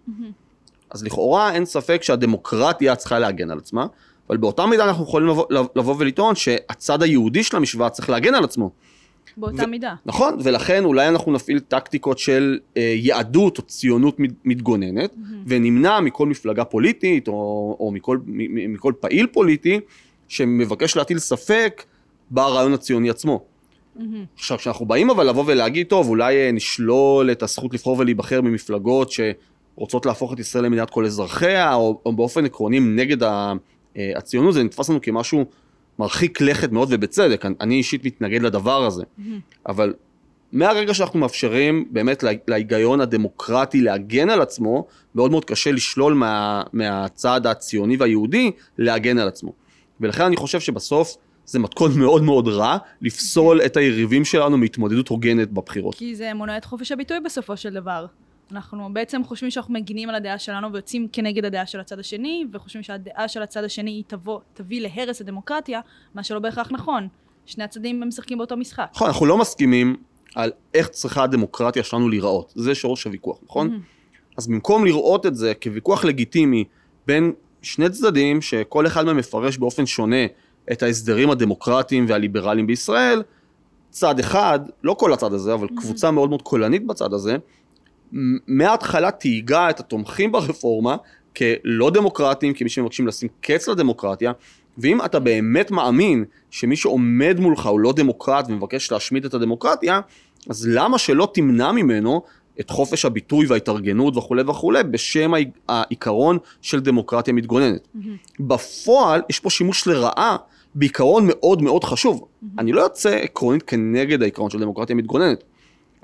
אז 0.90 1.04
לכאורה 1.04 1.52
אין 1.52 1.64
ספק 1.64 2.02
שהדמוקרטיה 2.02 2.96
צריכה 2.96 3.18
להגן 3.18 3.50
על 3.50 3.58
עצמה, 3.58 3.86
אבל 4.28 4.36
באותה 4.36 4.66
מידה 4.66 4.84
אנחנו 4.84 5.04
יכולים 5.04 5.28
לבוא, 5.28 5.44
לבוא 5.50 5.94
ולטעון 5.98 6.34
שהצד 6.34 7.02
היהודי 7.02 7.42
של 7.42 7.56
המשוואה 7.56 7.90
צריך 7.90 8.10
להגן 8.10 8.34
על 8.34 8.44
עצמו. 8.44 8.70
באותה 9.36 9.62
ו- 9.64 9.66
מידה. 9.66 9.94
נכון, 10.06 10.36
ולכן 10.42 10.84
אולי 10.84 11.08
אנחנו 11.08 11.32
נפעיל 11.32 11.58
טקטיקות 11.60 12.18
של 12.18 12.58
אה, 12.76 12.94
יהדות 12.96 13.58
או 13.58 13.62
ציונות 13.62 14.20
מת- 14.20 14.34
מתגוננת, 14.44 15.14
ונמנע 15.46 16.00
מכל 16.00 16.26
מפלגה 16.26 16.64
פוליטית 16.64 17.28
או, 17.28 17.76
או 17.80 17.90
מכל, 17.92 18.18
מכל 18.26 18.92
פעיל 19.00 19.26
פוליטי 19.26 19.80
שמבקש 20.28 20.96
להטיל 20.96 21.18
ספק 21.18 21.84
ברעיון 22.30 22.72
הציוני 22.72 23.10
עצמו. 23.10 23.44
עכשיו, 24.34 24.58
כשאנחנו 24.58 24.86
באים 24.86 25.10
אבל 25.10 25.28
לבוא 25.28 25.44
ולהגיד, 25.46 25.86
טוב, 25.86 26.08
אולי 26.08 26.36
אה, 26.36 26.52
נשלול 26.52 27.30
את 27.32 27.42
הזכות 27.42 27.74
לבחור 27.74 27.96
ולהיבחר 27.98 28.40
ממפלגות 28.40 29.10
שרוצות 29.12 30.06
להפוך 30.06 30.32
את 30.32 30.38
ישראל 30.38 30.64
למדינת 30.64 30.90
כל 30.90 31.04
אזרחיה, 31.04 31.74
או, 31.74 32.00
או 32.06 32.12
באופן 32.12 32.44
עקרוני 32.44 32.80
נגד 32.80 33.22
ה, 33.22 33.52
אה, 33.96 34.12
הציונות, 34.16 34.54
זה 34.54 34.62
נתפס 34.62 34.90
לנו 34.90 35.00
כמשהו 35.00 35.44
מרחיק 35.98 36.40
לכת 36.40 36.72
מאוד 36.72 36.88
ובצדק. 36.90 37.46
אני, 37.46 37.54
אני 37.60 37.74
אישית 37.74 38.04
מתנגד 38.04 38.42
לדבר 38.42 38.84
הזה. 38.84 39.04
אבל 39.68 39.94
מהרגע 40.52 40.94
שאנחנו 40.94 41.18
מאפשרים 41.18 41.84
באמת 41.90 42.22
לה- 42.22 42.30
להיגיון 42.48 43.00
הדמוקרטי 43.00 43.80
להגן 43.80 44.30
על 44.30 44.40
עצמו, 44.42 44.86
מאוד 45.14 45.30
מאוד 45.30 45.44
קשה 45.44 45.72
לשלול 45.72 46.14
מה, 46.14 46.62
מהצד 46.72 47.46
הציוני 47.46 47.96
והיהודי 47.96 48.50
להגן 48.78 49.18
על 49.18 49.28
עצמו. 49.28 49.52
ולכן 50.00 50.24
אני 50.24 50.36
חושב 50.36 50.60
שבסוף 50.60 51.16
זה 51.44 51.58
מתכון 51.58 51.98
מאוד 51.98 52.22
מאוד 52.22 52.48
רע 52.48 52.76
לפסול 53.00 53.60
את 53.66 53.76
היריבים 53.76 54.24
שלנו 54.24 54.58
מהתמודדות 54.58 55.08
הוגנת 55.08 55.50
בבחירות. 55.50 55.94
כי 55.94 56.14
זה 56.14 56.34
מונע 56.34 56.56
את 56.56 56.64
חופש 56.64 56.92
הביטוי 56.92 57.20
בסופו 57.20 57.56
של 57.56 57.70
דבר. 57.70 58.06
אנחנו 58.52 58.88
בעצם 58.92 59.24
חושבים 59.24 59.50
שאנחנו 59.50 59.74
מגינים 59.74 60.08
על 60.08 60.14
הדעה 60.14 60.38
שלנו 60.38 60.72
ויוצאים 60.72 61.08
כנגד 61.12 61.44
הדעה 61.44 61.66
של 61.66 61.80
הצד 61.80 61.98
השני, 61.98 62.44
וחושבים 62.52 62.82
שהדעה 62.82 63.28
של 63.28 63.42
הצד 63.42 63.64
השני 63.64 63.90
היא 63.90 64.04
תבוא, 64.06 64.40
תביא 64.54 64.80
להרס 64.80 65.20
הדמוקרטיה, 65.20 65.80
מה 66.14 66.22
שלא 66.22 66.38
בהכרח 66.38 66.68
נכון. 66.70 67.08
שני 67.46 67.64
הצדדים 67.64 68.02
משחקים 68.08 68.38
באותו 68.38 68.56
משחק. 68.56 68.88
נכון, 68.94 69.08
אנחנו 69.08 69.26
לא 69.26 69.38
מסכימים 69.38 69.96
על 70.34 70.50
איך 70.74 70.88
צריכה 70.88 71.22
הדמוקרטיה 71.22 71.82
שלנו 71.82 72.08
להיראות. 72.08 72.52
זה 72.56 72.74
שורש 72.74 73.04
הוויכוח, 73.04 73.38
נכון? 73.44 73.80
אז 74.36 74.48
במקום 74.48 74.84
לראות 74.84 75.26
את 75.26 75.36
זה 75.36 75.52
כוויכוח 75.62 76.04
לגיטימי 76.04 76.64
בין 77.06 77.32
שני 77.62 77.90
צדדים, 77.90 78.42
שכל 78.42 78.86
אחד 78.86 79.06
מהם 79.06 79.16
מפרש 79.16 79.58
באופן 79.58 79.86
שונה 79.86 80.26
את 80.72 80.82
ההסדרים 80.82 81.30
הדמוקרטיים 81.30 82.04
והליברליים 82.08 82.66
בישראל, 82.66 83.22
צד 83.90 84.18
אחד, 84.18 84.60
לא 84.84 84.94
כל 84.94 85.12
הצד 85.12 85.32
הזה, 85.32 85.54
אבל 85.54 85.68
קבוצה 85.76 86.10
מאוד 86.10 86.28
מאוד 86.28 86.42
קולנית 86.42 86.86
בצד 86.86 87.12
הזה, 87.12 87.36
מההתחלה 88.48 89.10
תהיגה 89.10 89.70
את 89.70 89.80
התומכים 89.80 90.32
ברפורמה 90.32 90.96
כלא 91.36 91.90
דמוקרטיים, 91.90 92.54
כמי 92.54 92.68
שמבקשים 92.68 93.06
לשים 93.06 93.28
קץ 93.40 93.68
לדמוקרטיה, 93.68 94.32
ואם 94.78 95.04
אתה 95.04 95.18
באמת 95.18 95.70
מאמין 95.70 96.24
שמי 96.50 96.76
שעומד 96.76 97.36
מולך 97.40 97.66
הוא 97.66 97.80
לא 97.80 97.92
דמוקרט 97.92 98.44
ומבקש 98.48 98.92
להשמיד 98.92 99.24
את 99.24 99.34
הדמוקרטיה, 99.34 100.00
אז 100.50 100.68
למה 100.68 100.98
שלא 100.98 101.28
תמנע 101.34 101.72
ממנו 101.72 102.22
את 102.60 102.70
חופש 102.70 103.04
הביטוי 103.04 103.46
וההתארגנות 103.46 104.16
וכולי 104.16 104.42
וכולי, 104.42 104.82
בשם 104.82 105.34
העי- 105.34 105.50
העיקרון 105.68 106.38
של 106.62 106.80
דמוקרטיה 106.80 107.34
מתגוננת. 107.34 107.88
בפועל 108.40 109.22
יש 109.30 109.40
פה 109.40 109.50
שימוש 109.50 109.86
לרעה 109.86 110.36
בעיקרון 110.74 111.26
מאוד 111.26 111.62
מאוד 111.62 111.84
חשוב. 111.84 112.28
אני 112.58 112.72
לא 112.72 112.80
יוצא 112.80 113.16
עקרונית 113.16 113.62
כנגד 113.62 114.22
העיקרון 114.22 114.50
של 114.50 114.60
דמוקרטיה 114.60 114.96
מתגוננת. 114.96 115.44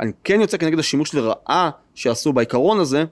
אני 0.00 0.12
כן 0.24 0.40
יוצא 0.40 0.56
כנגד 0.56 0.78
השימוש 0.78 1.14
לרעה 1.14 1.70
שעשו 1.94 2.32
בעיקרון 2.32 2.80
הזה, 2.80 3.04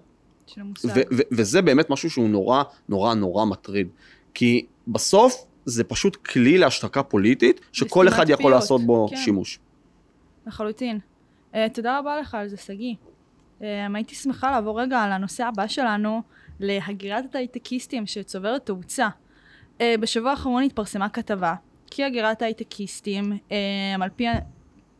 המושג. 0.57 0.89
ו- 0.89 1.01
ו- 1.17 1.23
וזה 1.33 1.63
באמת 1.63 1.91
משהו 1.91 2.11
שהוא 2.11 2.29
נורא 2.29 2.63
נורא 2.89 3.15
נורא 3.15 3.45
מטריד. 3.45 3.89
כי 4.35 4.67
בסוף 4.89 5.45
זה 5.65 5.85
פשוט 5.85 6.17
כלי 6.17 6.59
להשתקה 6.59 7.03
פוליטית, 7.03 7.61
שכל 7.73 8.09
אחד 8.09 8.29
יכול 8.29 8.45
פיות, 8.45 8.53
לעשות 8.53 8.83
בו 8.87 9.09
כן. 9.11 9.17
שימוש. 9.17 9.59
לחלוטין. 10.47 10.99
Uh, 11.53 11.57
תודה 11.75 11.99
רבה 11.99 12.21
לך 12.21 12.35
על 12.35 12.49
זה, 12.49 12.57
שגיא. 12.57 12.95
Uh, 13.61 13.65
הייתי 13.95 14.15
שמחה 14.15 14.51
לעבור 14.51 14.81
רגע 14.81 14.99
על 14.99 15.13
הנושא 15.13 15.45
הבא 15.45 15.67
שלנו, 15.67 16.23
להגירת 16.61 17.35
הייטקיסטים 17.35 18.07
שצוברת 18.07 18.67
תאוצה. 18.67 19.09
Uh, 19.78 19.83
בשבוע 20.00 20.30
האחרון 20.30 20.62
התפרסמה 20.62 21.09
כתבה, 21.09 21.54
כי 21.90 22.04
הגירת 22.04 22.42
הייטקיסטים, 22.42 23.33
uh, 23.33 23.52
על 24.02 24.09
פי, 24.16 24.26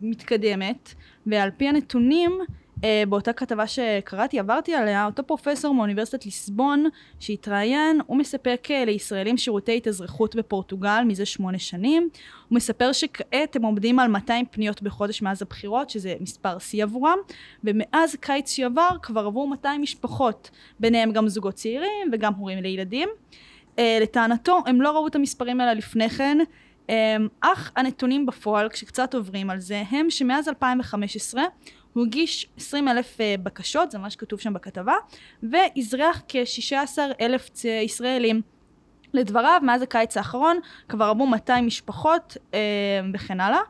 מתקדמת, 0.01 0.95
ועל 1.27 1.51
פי 1.57 1.69
הנתונים, 1.69 2.39
uh, 2.77 2.83
באותה 3.09 3.33
כתבה 3.33 3.67
שקראתי, 3.67 4.39
עברתי 4.39 4.75
עליה, 4.75 5.07
אותו 5.07 5.27
פרופסור 5.27 5.75
מאוניברסיטת 5.75 6.25
ליסבון, 6.25 6.85
שהתראיין, 7.21 8.01
הוא 8.07 8.17
מספק 8.17 8.69
לישראלים 8.87 9.37
שירותי 9.37 9.77
התאזרחות 9.77 10.37
בפורטוגל 10.37 11.03
מזה 11.07 11.27
שמונה 11.27 11.59
שנים. 11.59 12.09
הוא 12.49 12.57
מספר 12.57 12.93
שכעת 12.93 13.57
הם 13.57 13.63
עומדים 13.63 13.99
על 13.99 14.09
200 14.09 14.47
פניות 14.51 14.83
בחודש 14.83 15.23
מאז 15.23 15.43
הבחירות, 15.43 15.91
שזה 15.91 16.15
מספר 16.21 16.59
שיא 16.59 16.85
עבורם, 16.85 17.19
ומאז 17.65 18.17
קיץ 18.21 18.51
שעבר 18.51 18.91
כבר 19.03 19.27
עברו 19.27 19.47
200 19.47 19.81
משפחות, 19.81 20.51
ביניהם 20.81 21.13
גם 21.13 21.29
זוגות 21.29 21.55
צעירים 21.55 22.11
וגם 22.13 22.35
הורים 22.35 22.59
לילדים. 22.59 23.09
Uh, 23.77 23.81
לטענתו, 24.01 24.63
הם 24.67 24.81
לא 24.81 24.91
ראו 24.91 25.07
את 25.07 25.15
המספרים 25.15 25.61
האלה 25.61 25.75
לפני 25.75 26.11
כן, 26.11 26.39
um, 26.87 26.91
אך 27.41 27.73
הנתונים 27.77 28.27
בפועל, 28.27 28.69
כשקצת 28.69 29.15
עוברים 29.15 29.51
על 29.51 29.61
זה, 29.61 29.83
הם 29.91 30.11
שמאז 30.11 30.49
2015 30.49 31.43
הוא 31.93 32.07
הגיש 32.07 32.49
20 32.57 32.89
אלף 32.89 33.17
uh, 33.17 33.41
בקשות, 33.43 33.91
זה 33.91 33.99
מה 33.99 34.11
שכתוב 34.11 34.41
שם 34.41 34.53
בכתבה, 34.53 34.95
ואזרח 35.43 36.23
כ-16 36.29 36.99
אלף 37.21 37.51
ישראלים. 37.65 38.41
לדבריו, 39.17 39.61
מאז 39.63 39.83
הקיץ 39.83 40.17
האחרון 40.17 40.59
כבר 40.89 41.05
עברו 41.05 41.27
200 41.27 41.67
משפחות 41.67 42.37
אה, 42.55 42.59
וכן 43.15 43.41
הלאה, 43.41 43.61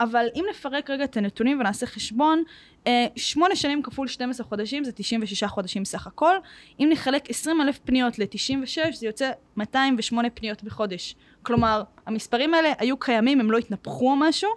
אבל 0.00 0.26
אם 0.34 0.44
נפרק 0.50 0.90
רגע 0.90 1.04
את 1.04 1.16
הנתונים 1.16 1.60
ונעשה 1.60 1.86
חשבון, 1.86 2.42
אה, 2.86 3.06
8 3.16 3.56
שנים 3.56 3.82
כפול 3.82 4.08
12 4.08 4.46
חודשים 4.46 4.84
זה 4.84 4.92
96 4.92 5.44
חודשים 5.44 5.84
סך 5.84 6.06
הכל, 6.06 6.36
אם 6.80 6.88
נחלק 6.92 7.30
20 7.30 7.60
אלף 7.60 7.78
פניות 7.78 8.18
ל-96 8.18 8.92
זה 8.92 9.06
יוצא 9.06 9.30
208 9.56 10.30
פניות 10.30 10.64
בחודש. 10.64 11.14
כלומר, 11.42 11.82
המספרים 12.06 12.54
האלה 12.54 12.72
היו 12.78 12.96
קיימים, 12.96 13.40
הם 13.40 13.50
לא 13.50 13.58
התנפחו 13.58 14.10
או 14.10 14.16
משהו. 14.16 14.50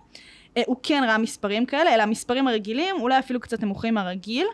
אה, 0.57 0.61
הוא 0.67 0.75
כן 0.83 1.03
ראה 1.07 1.17
מספרים 1.17 1.65
כאלה, 1.65 1.93
אלה 1.93 2.03
המספרים 2.03 2.47
הרגילים, 2.47 2.95
אולי 2.99 3.19
אפילו 3.19 3.39
קצת 3.39 3.63
נמוכים 3.63 3.93
מהרגיל. 3.93 4.47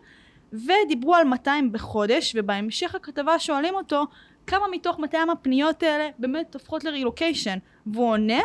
ודיברו 0.54 1.16
על 1.16 1.24
200 1.24 1.72
בחודש, 1.72 2.36
ובהמשך 2.36 2.96
הכתבה 2.96 3.40
שואלים 3.40 3.76
אותו 3.76 4.06
כמה 4.48 4.66
מתוך 4.72 5.00
200 5.00 5.30
הפניות 5.30 5.84
האלה 5.84 6.10
באמת 6.20 6.54
הופכות 6.54 6.84
לרילוקיישן. 6.84 7.58
והוא 7.88 8.10
עונה 8.10 8.40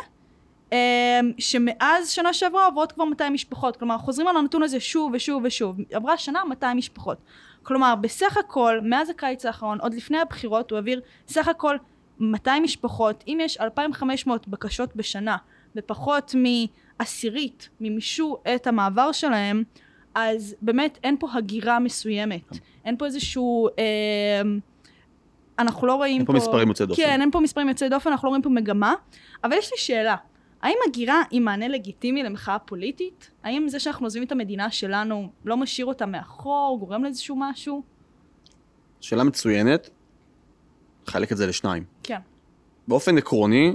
שמאז 1.38 2.10
שנה 2.10 2.32
שעברה 2.32 2.66
עוברות 2.66 2.92
כבר 2.92 3.04
200 3.04 3.32
משפחות. 3.32 3.76
כלומר, 3.76 3.98
חוזרים 3.98 4.28
על 4.28 4.36
הנתון 4.36 4.62
הזה 4.62 4.80
שוב 4.80 5.12
ושוב 5.14 5.42
ושוב. 5.44 5.76
עברה 5.92 6.16
שנה 6.16 6.44
200 6.48 6.76
משפחות. 6.76 7.18
כלומר, 7.62 7.94
בסך 7.94 8.36
הכל, 8.36 8.78
מאז 8.82 9.10
הקיץ 9.10 9.46
האחרון, 9.46 9.78
עוד 9.80 9.94
לפני 9.94 10.18
הבחירות, 10.18 10.70
הוא 10.70 10.76
העביר 10.76 11.00
סך 11.28 11.48
הכל 11.48 11.76
200 12.20 12.62
משפחות. 12.62 13.24
אם 13.28 13.38
יש 13.40 13.60
2,500 13.60 14.48
בקשות 14.48 14.96
בשנה, 14.96 15.36
ופחות 15.76 16.34
מעשירית 16.98 17.68
מימשו 17.80 18.36
את 18.54 18.66
המעבר 18.66 19.12
שלהם, 19.12 19.62
אז 20.14 20.56
באמת 20.62 20.98
אין 21.04 21.16
פה 21.20 21.28
הגירה 21.34 21.78
מסוימת. 21.78 22.58
אין 22.84 22.96
פה 22.96 23.06
איזשהו... 23.06 23.68
אה, 23.78 24.42
אנחנו 25.58 25.86
לא 25.86 25.94
רואים 25.94 26.16
אין 26.16 26.26
פה 26.26 26.32
מספרים 26.32 26.68
יוצאי 26.68 26.86
דופן. 26.86 27.02
כן, 27.02 27.20
אין 27.20 27.30
פה 27.30 27.40
מספרים 27.40 27.68
יוצאי 27.68 27.88
דופן, 27.88 28.10
אנחנו 28.10 28.26
לא 28.26 28.30
רואים 28.30 28.42
פה 28.42 28.50
מגמה. 28.50 28.94
אבל 29.44 29.52
יש 29.52 29.70
לי 29.72 29.78
שאלה, 29.78 30.16
האם 30.62 30.76
הגירה 30.88 31.22
היא 31.30 31.40
מענה 31.40 31.68
לגיטימי 31.68 32.22
למחאה 32.22 32.58
פוליטית? 32.58 33.30
האם 33.42 33.68
זה 33.68 33.80
שאנחנו 33.80 34.06
עוזבים 34.06 34.22
את 34.22 34.32
המדינה 34.32 34.70
שלנו 34.70 35.30
לא 35.44 35.56
משאיר 35.56 35.86
אותה 35.86 36.06
מאחור, 36.06 36.76
גורם 36.80 37.04
לאיזשהו 37.04 37.36
משהו? 37.38 37.82
שאלה 39.00 39.24
מצוינת, 39.24 39.90
חלק 41.06 41.32
את 41.32 41.36
זה 41.36 41.46
לשניים. 41.46 41.84
כן. 42.02 42.18
באופן 42.88 43.18
עקרוני, 43.18 43.72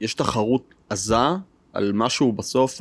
יש 0.00 0.14
תחרות 0.14 0.74
עזה 0.88 1.16
על 1.72 1.92
משהו 1.94 2.32
בסוף 2.32 2.80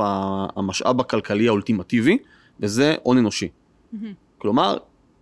המשאב 0.55 0.99
הכלכלי 0.99 1.47
האולטימטיבי, 1.47 2.17
וזה 2.59 2.95
הון 3.03 3.17
אנושי. 3.17 3.49
מהמם. 3.91 4.13
כלומר, 4.37 4.77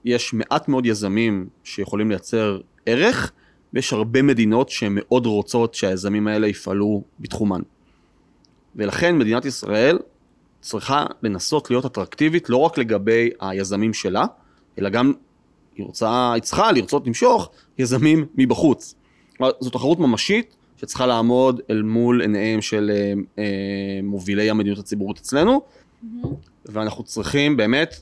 יש 0.05 0.33
מעט 0.33 0.67
מאוד 0.67 0.85
יזמים 0.85 1.49
שיכולים 1.63 2.09
לייצר 2.09 2.59
ערך, 2.85 3.31
ויש 3.73 3.93
הרבה 3.93 4.21
מדינות 4.21 4.69
שמאוד 4.69 5.25
רוצות 5.25 5.73
שהיזמים 5.73 6.27
האלה 6.27 6.47
יפעלו 6.47 7.03
בתחומן. 7.19 7.61
ולכן 8.75 9.17
מדינת 9.17 9.45
ישראל 9.45 9.99
צריכה 10.61 11.05
לנסות 11.23 11.69
להיות 11.69 11.85
אטרקטיבית 11.85 12.49
לא 12.49 12.57
רק 12.57 12.77
לגבי 12.77 13.29
היזמים 13.39 13.93
שלה, 13.93 14.25
אלא 14.79 14.89
גם 14.89 15.13
היא 15.75 15.85
רוצה, 15.85 16.31
היא 16.33 16.41
צריכה 16.41 16.71
לרצות 16.71 17.07
למשוך 17.07 17.49
יזמים 17.77 18.25
מבחוץ. 18.35 18.95
זו 19.59 19.69
תחרות 19.69 19.99
ממשית 19.99 20.55
שצריכה 20.77 21.05
לעמוד 21.05 21.61
אל 21.69 21.81
מול 21.81 22.21
עיניהם 22.21 22.61
של 22.61 22.91
אה, 22.93 23.13
אה, 23.39 23.99
מובילי 24.03 24.49
המדיניות 24.49 24.79
הציבורית 24.79 25.17
אצלנו, 25.17 25.61
מהמם. 26.03 26.35
ואנחנו 26.65 27.03
צריכים 27.03 27.57
באמת 27.57 27.95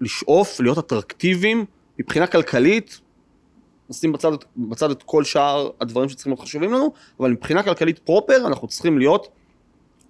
לשאוף 0.00 0.60
להיות 0.60 0.78
אטרקטיביים 0.78 1.64
מבחינה 1.98 2.26
כלכלית, 2.26 3.00
נשים 3.90 4.12
בצד, 4.12 4.32
בצד 4.56 4.90
את 4.90 5.02
כל 5.02 5.24
שאר 5.24 5.70
הדברים 5.80 6.08
שצריכים 6.08 6.32
להיות 6.32 6.40
חשובים 6.40 6.72
לנו, 6.72 6.92
אבל 7.20 7.30
מבחינה 7.30 7.62
כלכלית 7.62 7.98
פרופר 7.98 8.46
אנחנו 8.46 8.68
צריכים 8.68 8.98
להיות 8.98 9.28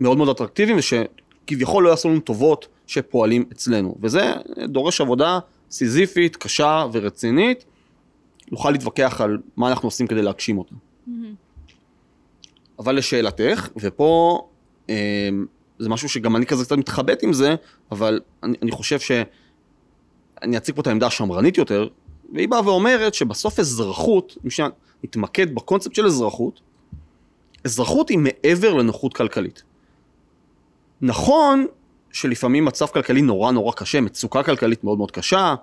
מאוד 0.01 0.19
מאוד 0.19 0.29
אטרקטיביים 0.29 0.79
ושכביכול 0.79 1.85
לא 1.85 1.89
יעשו 1.89 2.09
לנו 2.09 2.21
טובות 2.21 2.69
שפועלים 2.87 3.45
אצלנו, 3.53 3.95
וזה 4.01 4.33
דורש 4.65 5.01
עבודה 5.01 5.39
סיזיפית, 5.71 6.37
קשה 6.37 6.87
ורצינית, 6.93 7.65
נוכל 8.51 8.71
להתווכח 8.71 9.21
על 9.21 9.39
מה 9.57 9.69
אנחנו 9.69 9.87
עושים 9.87 10.07
כדי 10.07 10.23
להגשים 10.23 10.59
אותה. 10.59 10.75
מהמם. 11.07 11.35
אבל 12.79 12.97
לשאלתך, 12.97 13.69
ופה 13.77 14.41
אה, 14.91 15.29
זה 15.79 15.89
משהו 15.89 16.09
שגם 16.09 16.37
אני 16.37 16.47
כזה 16.47 16.65
קצת 16.65 16.77
מתחבט 16.77 17.23
עם 17.23 17.33
זה, 17.33 17.55
אבל 17.93 18.21
אני, 18.43 18.57
אני 18.63 18.71
חושב 18.71 19.01
שאני 19.01 20.57
אציג 20.57 20.75
פה 20.75 20.81
את 20.81 20.87
העמדה 20.87 21.07
השמרנית 21.07 21.59
יותר, 21.59 21.89
והיא 22.33 22.49
באה 22.49 22.67
ואומרת 22.67 23.15
שבסוף 23.15 23.59
אזרחות, 23.59 24.37
אם 24.45 24.51
שנייה 24.51 24.71
נתמקד 25.05 25.55
בקונספט 25.55 25.95
של 25.95 26.07
אזרחות, 26.07 26.61
אזרחות 27.65 28.09
היא 28.09 28.19
מעבר 28.19 28.75
לנוחות 28.75 29.15
כלכלית. 29.15 29.63
נכון 31.03 31.67
שלפעמים 32.13 32.65
מצב 32.65 32.87
כלכלי 32.87 33.23
נורא 33.23 33.53
נורא 33.53 33.73
קשה, 33.73 34.01
מצוקה 34.01 34.43
כלכלית 34.43 34.85
מאוד 34.85 34.99
מאוד 34.99 35.11
קשה, 35.11 35.55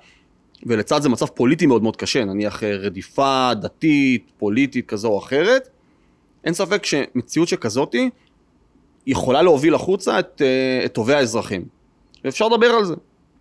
ולצד 0.65 1.01
זה 1.01 1.09
מצב 1.09 1.25
פוליטי 1.25 1.65
מאוד 1.65 1.83
מאוד 1.83 1.95
קשה, 1.95 2.25
נניח 2.25 2.63
אה, 2.63 2.75
רדיפה 2.75 3.51
דתית, 3.53 4.31
פוליטית 4.37 4.87
כזו 4.87 5.07
או 5.07 5.19
אחרת, 5.19 5.69
אין 6.43 6.53
ספק 6.53 6.85
שמציאות 6.85 7.47
שכזאתי 7.47 8.09
יכולה 9.07 9.41
להוביל 9.41 9.75
החוצה 9.75 10.19
את, 10.19 10.41
אה, 10.45 10.85
את 10.85 10.93
טובי 10.93 11.13
האזרחים. 11.13 11.65
ואפשר 12.23 12.47
לדבר 12.47 12.67
על 12.67 12.85
זה. 12.85 12.95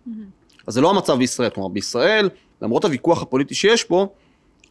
מהמם. 0.05 0.25
אז 0.67 0.73
זה 0.73 0.81
לא 0.81 0.89
המצב 0.89 1.17
בישראל. 1.17 1.49
כלומר, 1.49 1.69
בישראל, 1.69 2.29
למרות 2.61 2.85
הוויכוח 2.85 3.21
הפוליטי 3.21 3.55
שיש 3.55 3.83
פה, 3.83 4.07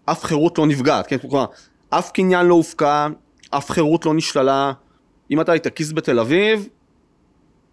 אף 0.04 0.25
חירות 0.25 0.59
לא 0.59 0.66
נפגעת. 0.66 1.07
כן? 1.07 1.19
כלומר, 1.19 1.45
אף 1.90 2.11
קניין 2.11 2.47
לא 2.47 2.54
הופקע, 2.54 3.07
אף 3.50 3.71
חירות 3.71 4.07
לא 4.07 4.14
נשללה. 4.14 4.73
אם 5.31 5.40
אתה 5.40 5.52
הייטקיסט 5.52 5.93
בתל 5.93 6.21
אביב, 6.21 6.69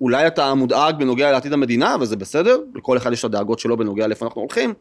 אולי 0.01 0.27
אתה 0.27 0.53
מודאג 0.53 0.95
בנוגע 0.99 1.31
לעתיד 1.31 1.53
המדינה, 1.53 1.95
וזה 1.99 2.15
בסדר, 2.15 2.57
לכל 2.75 2.97
אחד 2.97 3.13
יש 3.13 3.19
את 3.19 3.25
הדאגות 3.25 3.59
שלו 3.59 3.77
בנוגע 3.77 4.07
לאיפה 4.07 4.25
אנחנו 4.25 4.41
הולכים, 4.41 4.73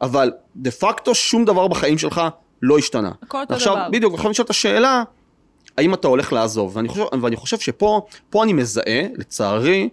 אבל 0.00 0.32
דה 0.56 0.70
פקטו 0.70 1.14
שום 1.14 1.44
דבר 1.44 1.68
בחיים 1.68 1.98
שלך 1.98 2.20
לא 2.62 2.78
השתנה. 2.78 3.12
הכל 3.22 3.40
אותו 3.40 3.52
ועכשיו, 3.52 3.74
דבר. 3.74 3.88
בדיוק, 3.90 4.14
עכשיו 4.14 4.30
נשאלת 4.30 4.50
השאלה, 4.50 5.02
האם 5.78 5.94
אתה 5.94 6.08
הולך 6.08 6.32
לעזוב? 6.32 6.76
ואני 6.76 6.88
חושב, 6.88 7.04
ואני 7.22 7.36
חושב 7.36 7.58
שפה, 7.58 8.06
פה 8.30 8.42
אני 8.42 8.52
מזהה, 8.52 9.02
לצערי, 9.14 9.88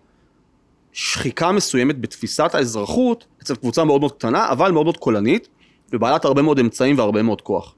שחיקה 0.93 1.51
מסוימת 1.51 2.01
בתפיסת 2.01 2.55
האזרחות 2.55 3.25
אצל 3.41 3.55
קבוצה 3.55 3.83
מאוד 3.83 3.99
מאוד 3.99 4.11
קטנה, 4.11 4.49
אבל 4.51 4.71
מאוד 4.71 4.83
מאוד 4.85 4.97
קולנית, 4.97 5.47
ובעלת 5.93 6.25
הרבה 6.25 6.41
מאוד 6.41 6.59
אמצעים 6.59 6.97
והרבה 6.97 7.21
מאוד 7.21 7.41
כוח. 7.41 7.75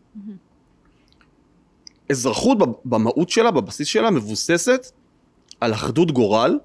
אזרחות 2.09 2.57
במהות 2.85 3.29
שלה, 3.29 3.51
בבסיס 3.51 3.87
שלה, 3.87 4.09
מבוססת 4.09 4.91
על 5.61 5.73
אחדות 5.73 6.11
גורל, 6.11 6.57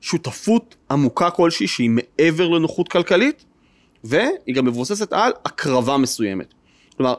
שותפות 0.00 0.76
עמוקה 0.90 1.30
כלשהי 1.30 1.66
שהיא 1.66 1.90
מעבר 1.90 2.48
לנוחות 2.48 2.88
כלכלית, 2.88 3.44
והיא 4.04 4.54
גם 4.54 4.64
מבוססת 4.64 5.12
על 5.12 5.32
הקרבה 5.44 5.96
מסוימת. 5.96 6.54
כלומר, 6.96 7.14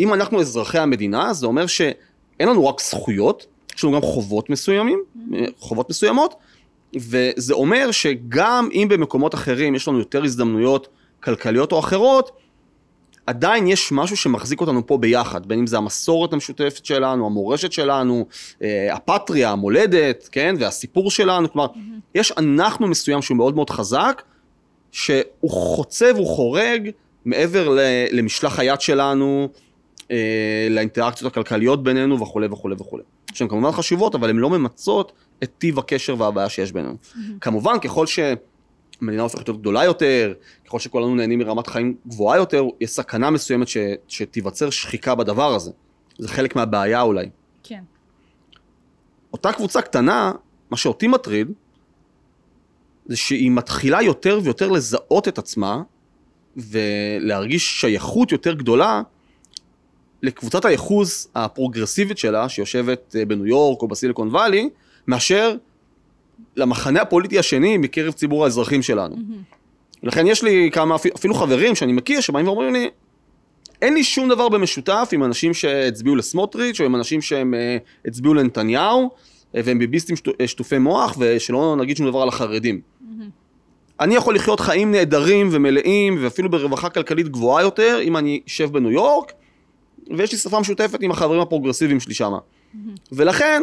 אם 0.00 0.14
אנחנו 0.14 0.40
אזרחי 0.40 0.78
המדינה, 0.78 1.32
זה 1.32 1.46
אומר 1.46 1.66
שאין 1.66 2.48
לנו 2.48 2.66
רק 2.66 2.80
זכויות, 2.80 3.46
יש 3.76 3.84
לנו 3.84 3.92
גם 3.92 4.02
חובות 4.02 4.50
מסוימים, 4.50 5.02
חובות 5.58 5.90
מסוימות, 5.90 6.34
וזה 6.96 7.54
אומר 7.54 7.90
שגם 7.90 8.68
אם 8.72 8.86
במקומות 8.90 9.34
אחרים 9.34 9.74
יש 9.74 9.88
לנו 9.88 9.98
יותר 9.98 10.24
הזדמנויות 10.24 10.88
כלכליות 11.22 11.72
או 11.72 11.78
אחרות, 11.78 12.30
עדיין 13.26 13.66
יש 13.66 13.92
משהו 13.92 14.16
שמחזיק 14.16 14.60
אותנו 14.60 14.86
פה 14.86 14.98
ביחד, 14.98 15.46
בין 15.46 15.58
אם 15.58 15.66
זה 15.66 15.76
המסורת 15.76 16.32
המשותפת 16.32 16.84
שלנו, 16.84 17.26
המורשת 17.26 17.72
שלנו, 17.72 18.26
אה, 18.62 18.94
הפטריה, 18.94 19.50
המולדת, 19.50 20.28
כן, 20.32 20.54
והסיפור 20.58 21.10
שלנו, 21.10 21.52
כלומר, 21.52 21.68
mm-hmm. 21.68 22.00
יש 22.14 22.32
אנחנו 22.36 22.86
מסוים 22.86 23.22
שהוא 23.22 23.36
מאוד 23.36 23.54
מאוד 23.54 23.70
חזק, 23.70 24.22
שהוא 24.92 25.50
חוצה 25.50 26.10
והוא 26.14 26.26
חורג 26.26 26.90
מעבר 27.24 27.78
למשלח 28.12 28.58
היד 28.58 28.80
שלנו, 28.80 29.48
אה, 30.10 30.66
לאינטראקציות 30.70 31.32
הכלכליות 31.32 31.82
בינינו 31.82 32.20
וכולי 32.20 32.46
וכולי 32.50 32.74
וכולי. 32.78 33.02
שהן 33.34 33.48
כמובן 33.48 33.72
חשובות, 33.72 34.14
אבל 34.14 34.30
הן 34.30 34.36
לא 34.36 34.50
ממצות 34.50 35.12
את 35.42 35.50
טיב 35.58 35.78
הקשר 35.78 36.14
והבעיה 36.18 36.48
שיש 36.48 36.72
בינינו. 36.72 36.94
Mm-hmm. 36.94 37.18
כמובן, 37.40 37.78
ככל 37.78 38.06
שהמדינה 38.98 39.22
הופכת 39.22 39.48
להיות 39.48 39.60
גדולה 39.60 39.84
יותר, 39.84 40.34
ככל 40.66 40.78
שכולנו 40.78 41.14
נהנים 41.14 41.38
מרמת 41.38 41.66
חיים 41.66 41.96
גבוהה 42.06 42.36
יותר, 42.36 42.64
יש 42.80 42.90
סכנה 42.90 43.30
מסוימת 43.30 43.68
ש, 43.68 43.76
שתיווצר 44.08 44.70
שחיקה 44.70 45.14
בדבר 45.14 45.54
הזה. 45.54 45.70
זה 46.18 46.28
חלק 46.28 46.56
מהבעיה 46.56 47.02
אולי. 47.02 47.28
כן. 47.62 47.82
אותה 49.32 49.52
קבוצה 49.52 49.82
קטנה, 49.82 50.32
מה 50.70 50.76
שאותי 50.76 51.06
מטריד, 51.06 51.48
זה 53.06 53.16
שהיא 53.16 53.50
מתחילה 53.50 54.02
יותר 54.02 54.40
ויותר 54.42 54.70
לזהות 54.70 55.28
את 55.28 55.38
עצמה, 55.38 55.82
ולהרגיש 56.56 57.80
שייכות 57.80 58.32
יותר 58.32 58.54
גדולה 58.54 59.02
לקבוצת 60.22 60.64
הייחוס 60.64 61.28
הפרוגרסיבית 61.34 62.18
שלה, 62.18 62.48
שיושבת 62.48 63.16
אה, 63.18 63.24
בניו 63.24 63.46
יורק 63.46 63.82
או 63.82 63.88
בסיליקון 63.88 64.28
וואלי, 64.28 64.70
מאשר 65.06 65.56
למחנה 66.56 67.00
הפוליטי 67.02 67.38
השני 67.38 67.76
מקרב 67.76 68.12
ציבור 68.12 68.44
האזרחים 68.44 68.82
שלנו. 68.82 69.16
לכן 70.02 70.26
יש 70.26 70.42
לי 70.42 70.70
כמה, 70.72 70.96
אפילו 71.14 71.34
חברים 71.34 71.74
שאני 71.74 71.92
מכיר, 71.92 72.20
שבאים 72.20 72.46
ואומרים 72.46 72.72
לי, 72.72 72.90
אין 73.82 73.94
לי 73.94 74.04
שום 74.04 74.28
דבר 74.28 74.48
במשותף 74.48 75.08
עם 75.12 75.24
אנשים 75.24 75.54
שהצביעו 75.54 76.16
לסמוטריץ' 76.16 76.80
או 76.80 76.84
עם 76.84 76.96
אנשים 76.96 77.22
שהם 77.22 77.54
uh, 77.54 78.08
הצביעו 78.08 78.34
לנתניהו, 78.34 79.10
אה, 79.56 79.60
והם 79.64 79.78
ביביסטים 79.78 80.16
שטו, 80.16 80.30
שטופי 80.46 80.78
מוח, 80.78 81.16
ושלא 81.18 81.76
נגיד 81.78 81.96
שום 81.96 82.06
דבר 82.06 82.22
על 82.22 82.28
החרדים. 82.28 82.80
אני 84.00 84.14
יכול 84.14 84.34
לחיות 84.34 84.60
חיים 84.60 84.90
נהדרים 84.90 85.48
ומלאים, 85.52 86.18
ואפילו 86.20 86.50
ברווחה 86.50 86.88
כלכלית 86.88 87.28
גבוהה 87.28 87.62
יותר, 87.62 87.98
אם 88.02 88.16
אני 88.16 88.40
אשב 88.46 88.72
בניו 88.72 88.90
יורק, 88.90 89.32
ויש 90.16 90.32
לי 90.32 90.38
שפה 90.38 90.60
משותפת 90.60 91.02
עם 91.02 91.10
החברים 91.10 91.40
הפרוגרסיביים 91.40 92.00
שלי. 92.00 92.14
Mm-hmm. 92.14 92.76
ולכן, 93.12 93.62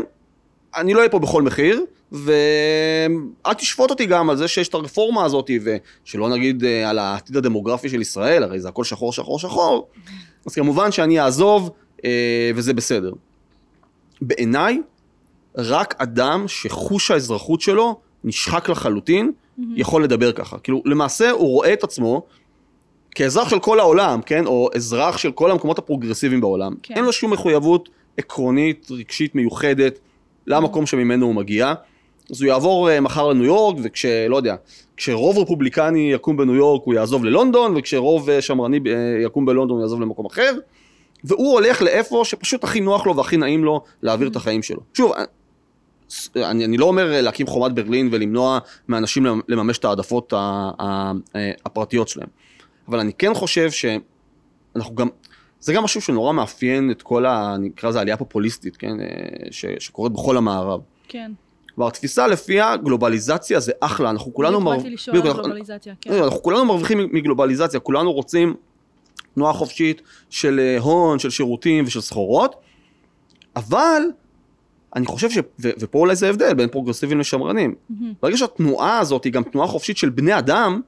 אני 0.76 0.94
לא 0.94 1.00
אהיה 1.00 1.10
פה 1.10 1.20
בכל 1.20 1.42
מחיר, 1.42 1.82
ואל 2.12 3.54
תשפוט 3.58 3.90
אותי 3.90 4.06
גם 4.06 4.30
על 4.30 4.38
זה 4.38 4.48
שיש 4.48 4.68
את 4.68 4.74
הרפורמה 4.74 5.26
הזאת, 5.26 5.52
ושלא 5.64 6.30
נגיד 6.30 6.64
אה, 6.64 6.90
על 6.90 7.00
העתיד 7.00 7.38
הדמוגרפי 7.38 7.90
של 7.90 8.02
ישראל, 8.02 8.44
הרי 8.44 8.60
זה 8.60 8.70
הכל 8.70 8.84
שחור, 8.84 9.14
שחור, 9.14 9.40
שחור, 9.40 9.88
אז 10.46 10.56
כמובן 10.56 10.92
שאני 10.92 11.20
אעזוב, 11.20 11.70
אה, 12.06 12.52
וזה 12.56 12.74
בסדר. 12.74 13.12
בעיניי, 14.22 14.82
רק 15.58 15.96
אדם 15.98 16.48
שחוש 16.48 17.12
האזרחות 17.12 17.62
שלו 17.62 18.00
נשחק 18.24 18.70
לחלוטין, 18.70 19.32
mm-hmm. 19.32 19.62
יכול 19.76 20.04
לדבר 20.04 20.32
ככה. 20.32 20.58
כאילו, 20.60 20.82
למעשה 20.86 21.32
הוא 21.32 21.48
רואה 21.48 21.74
את 21.74 21.84
עצמו 21.84 22.26
כאזרח 23.16 23.50
של 23.50 23.60
כל 23.60 23.80
העולם, 23.80 24.22
כן? 24.22 24.46
או 24.46 24.70
אזרח 24.76 25.18
של 25.18 25.32
כל 25.32 25.52
המקומות 25.52 25.80
הפרוגרסיביים 25.80 26.42
בעולם. 26.42 26.74
כן. 26.84 26.94
אין 26.94 27.06
לו 27.06 27.14
שום 27.14 27.34
מחויבות 27.34 27.90
עקרונית, 28.18 28.88
רגשית, 28.92 29.36
מיוחדת, 29.36 30.00
למקום 30.48 30.86
שממנו 30.86 31.26
הוא 31.26 31.36
מגיע. 31.36 31.74
אז 32.32 32.42
הוא 32.42 32.48
יעבור 32.48 32.90
uh, 32.90 33.00
מחר 33.02 33.28
לניו 33.28 33.46
יורק, 33.46 33.78
וכשלא 33.84 34.36
יודע, 34.36 34.56
כשרוב 34.98 35.38
רפובליקני 35.38 36.12
יקום 36.14 36.38
בניו 36.38 36.56
יורק 36.56 36.82
הוא 36.86 36.94
יעזוב 36.94 37.26
ללונדון, 37.26 37.74
וכשרוב 37.78 38.30
uh, 38.30 38.42
שמרני 38.42 38.78
uh, 38.78 39.26
יקום 39.26 39.46
בלונדון 39.46 39.78
הוא 39.78 39.84
יעזוב 39.84 40.02
למקום 40.02 40.26
אחר, 40.26 40.52
והוא 41.24 41.54
הולך 41.54 41.82
לאיפה 41.82 42.22
שפשוט 42.26 42.64
הכי 42.64 42.82
נוח 42.82 43.06
לו 43.06 43.16
והכי 43.16 43.38
נעים 43.38 43.64
לו 43.64 43.82
להעביר 44.02 44.28
את 44.28 44.36
החיים 44.36 44.64
שלו. 44.64 44.80
שוב, 44.94 45.12
אני, 46.36 46.66
אני 46.66 46.78
לא 46.78 46.86
אומר 46.86 47.22
להקים 47.22 47.48
חומת 47.48 47.74
ברלין 47.74 48.10
ולמנוע 48.12 48.60
מאנשים 48.88 49.26
לממש 49.48 49.78
את 49.78 49.86
העדפות 49.86 50.34
הפרטיות 51.66 52.08
שלהם. 52.08 52.28
אבל 52.88 53.00
אני 53.00 53.14
כן 53.14 53.34
חושב 53.34 53.70
שאנחנו 53.72 54.96
גם, 54.96 55.08
זה 55.64 55.74
גם 55.74 55.84
משהו 55.84 56.02
שנורא 56.02 56.34
מאפיין 56.34 56.92
את 56.92 57.02
כל 57.02 57.26
ה... 57.26 57.56
נקרא 57.60 57.90
לזה 57.90 58.02
עלייה 58.02 58.18
פופוליסטית, 58.18 58.78
כן? 58.78 59.00
אה, 59.00 59.06
ש, 59.52 59.66
שקורית 59.80 60.14
בכל 60.14 60.38
המערב. 60.38 60.82
כן. 61.08 61.32
כלומר, 61.76 61.88
התפיסה 61.88 62.28
לפיה 62.28 62.78
גלובליזציה 62.78 63.60
זה 63.60 63.72
אחלה, 63.80 64.10
אנחנו 64.10 64.34
כולנו... 64.34 64.62
מר... 64.62 64.78
באתי 64.78 64.90
לשאול 64.90 65.18
על 65.18 65.34
גלובליזציה, 65.34 65.94
כן. 66.02 66.24
אנחנו 66.24 66.42
כולנו 66.42 66.66
מרוויחים 66.66 66.98
מגלובליזציה, 67.12 67.80
כולנו 67.80 68.14
רוצים 68.14 68.56
תנועה 69.36 69.54
חופשית 69.54 70.02
של 70.30 70.60
אה, 70.60 70.80
הון, 70.80 71.20
של 71.20 71.30
שירותים 71.30 71.84
ושל 71.88 72.02
סחורות, 72.02 72.56
אבל 73.56 74.02
אני 74.96 75.06
חושב 75.06 75.30
ש... 75.30 75.38
ו... 75.38 75.70
ופה 75.80 76.00
אולי 76.00 76.16
זה 76.16 76.30
הבדל 76.30 76.54
בין 76.54 76.70
פרוגרסיבים 76.70 77.20
לשמרנים. 77.20 77.76
Mm-hmm. 77.76 78.04
ברגע 78.22 78.38
שהתנועה 78.38 79.00
הזאת 79.00 79.24
היא 79.24 79.34
גם 79.34 79.44
תנועה 79.44 79.68
חופשית 79.68 79.98
של 79.98 80.10
בני 80.10 80.38
אדם, 80.38 80.82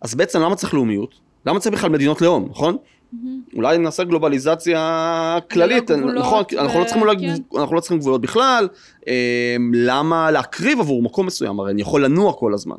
אז 0.00 0.14
בעצם 0.14 0.40
למה 0.40 0.56
צריך 0.56 0.74
לאומיות? 0.74 1.14
למה 1.46 1.60
צריך 1.60 1.74
בכלל 1.74 1.90
מדינות 1.90 2.22
לאום, 2.22 2.48
נכון? 2.50 2.76
Mm-hmm. 3.14 3.56
אולי 3.56 3.78
נעשה 3.78 4.04
גלובליזציה 4.04 5.38
כללית, 5.50 5.90
נכון, 5.90 6.44
ו... 6.52 6.58
אנחנו, 6.58 6.80
לא 6.80 6.84
צריכים, 6.84 7.04
כן. 7.20 7.58
אנחנו 7.58 7.74
לא 7.76 7.80
צריכים 7.80 7.98
גבולות 7.98 8.20
בכלל, 8.20 8.68
אה, 9.08 9.56
למה 9.72 10.30
להקריב 10.30 10.80
עבור 10.80 11.02
מקום 11.02 11.26
מסוים, 11.26 11.60
הרי 11.60 11.72
אני 11.72 11.82
יכול 11.82 12.04
לנוע 12.04 12.32
כל 12.32 12.54
הזמן. 12.54 12.76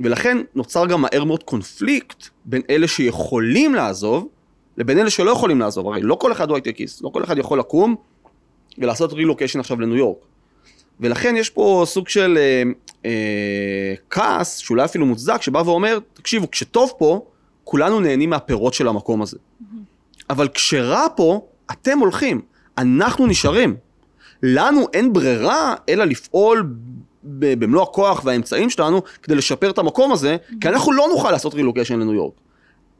ולכן 0.00 0.38
נוצר 0.54 0.86
גם 0.86 1.00
מהר 1.02 1.24
מאוד 1.24 1.42
קונפליקט 1.42 2.28
בין 2.44 2.62
אלה 2.70 2.88
שיכולים 2.88 3.74
לעזוב, 3.74 4.28
לבין 4.76 4.98
אלה 4.98 5.10
שלא 5.10 5.30
יכולים 5.30 5.60
לעזוב, 5.60 5.86
הרי 5.86 6.02
לא 6.02 6.14
כל 6.14 6.32
אחד 6.32 6.48
הוא 6.48 6.56
הייטקיסט, 6.56 7.02
לא 7.02 7.08
כל 7.08 7.24
אחד 7.24 7.38
יכול 7.38 7.58
לקום 7.58 7.96
ולעשות 8.78 9.12
רילוקיישן 9.12 9.60
עכשיו 9.60 9.80
לניו 9.80 9.96
יורק. 9.96 10.18
ולכן 11.00 11.36
יש 11.36 11.50
פה 11.50 11.82
סוג 11.86 12.08
של 12.08 12.38
אה, 12.38 12.62
אה, 13.04 13.94
כעס, 14.10 14.56
שאולי 14.56 14.84
אפילו 14.84 15.06
מוצדק, 15.06 15.42
שבא 15.42 15.58
ואומר, 15.58 15.98
תקשיבו, 16.14 16.50
כשטוב 16.50 16.92
פה, 16.98 17.24
כולנו 17.70 18.00
נהנים 18.00 18.30
מהפירות 18.30 18.74
של 18.74 18.88
המקום 18.88 19.22
הזה. 19.22 19.36
אבל 20.30 20.48
כשרע 20.48 21.06
פה, 21.16 21.46
אתם 21.70 21.98
הולכים, 21.98 22.40
אנחנו 22.78 23.26
נשארים. 23.26 23.76
לנו 24.42 24.86
אין 24.92 25.12
ברירה 25.12 25.74
אלא 25.88 26.04
לפעול 26.04 26.74
במלוא 27.22 27.82
הכוח 27.82 28.22
והאמצעים 28.24 28.70
שלנו 28.70 29.02
כדי 29.22 29.34
לשפר 29.34 29.70
את 29.70 29.78
המקום 29.78 30.12
הזה. 30.12 30.36
כי 30.60 30.68
אנחנו 30.68 30.92
לא 30.92 31.08
נוכל 31.12 31.30
לעשות 31.30 31.54
רילוקיישן 31.54 32.00
לניו 32.00 32.14
יורק. 32.14 32.34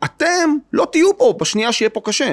אתם 0.05 0.57
לא 0.73 0.87
תהיו 0.93 1.19
פה 1.19 1.35
בשנייה 1.41 1.73
שיהיה 1.73 1.91
פה 1.91 2.01
קשה. 2.05 2.33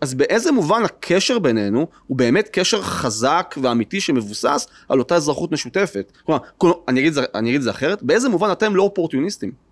אז 0.00 0.14
באיזה 0.14 0.52
מובן 0.52 0.82
הקשר 0.84 1.38
בינינו 1.38 1.86
הוא 2.06 2.16
באמת 2.16 2.48
קשר 2.52 2.82
חזק 2.82 3.54
ואמיתי 3.62 4.00
שמבוסס 4.00 4.66
על 4.88 4.98
אותה 4.98 5.14
אזרחות 5.14 5.52
משותפת? 5.52 6.12
כלומר, 6.58 6.72
אני 6.88 7.00
אגיד, 7.00 7.18
אני 7.34 7.48
אגיד 7.48 7.58
את 7.58 7.62
זה 7.62 7.70
אחרת, 7.70 8.02
באיזה 8.02 8.28
מובן 8.28 8.52
אתם 8.52 8.76
לא 8.76 8.82
אופורטיוניסטים? 8.82 9.69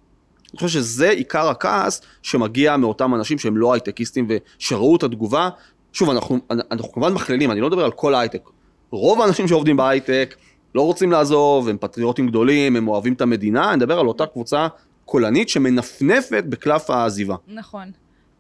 אני 0.53 0.59
חושב 0.59 0.81
שזה 0.81 1.11
עיקר 1.11 1.49
הכעס 1.49 2.03
שמגיע 2.23 2.77
מאותם 2.77 3.15
אנשים 3.15 3.39
שהם 3.39 3.57
לא 3.57 3.73
הייטקיסטים 3.73 4.29
ושראו 4.29 4.97
את 4.97 5.03
התגובה. 5.03 5.49
שוב, 5.93 6.11
אנחנו, 6.11 6.39
אנחנו 6.51 6.93
כמובן 6.93 7.13
מכלילים, 7.13 7.51
אני 7.51 7.61
לא 7.61 7.69
מדבר 7.69 7.85
על 7.85 7.91
כל 7.91 8.15
ההייטק. 8.15 8.49
רוב 8.91 9.21
האנשים 9.21 9.49
שעובדים 9.49 9.77
בהייטק 9.77 10.35
לא 10.75 10.83
רוצים 10.83 11.13
לעזוב, 11.13 11.69
הם 11.69 11.77
פטריוטים 11.81 12.29
גדולים, 12.29 12.77
הם 12.77 12.89
אוהבים 12.89 13.13
את 13.13 13.21
המדינה, 13.21 13.69
אני 13.69 13.77
מדבר 13.77 13.99
על 13.99 14.07
אותה 14.07 14.27
קבוצה 14.27 14.69
קולנית 15.05 15.49
שמנפנפת 15.49 16.45
בקלף 16.49 16.91
העזיבה. 16.91 17.37
נכון. 17.49 17.91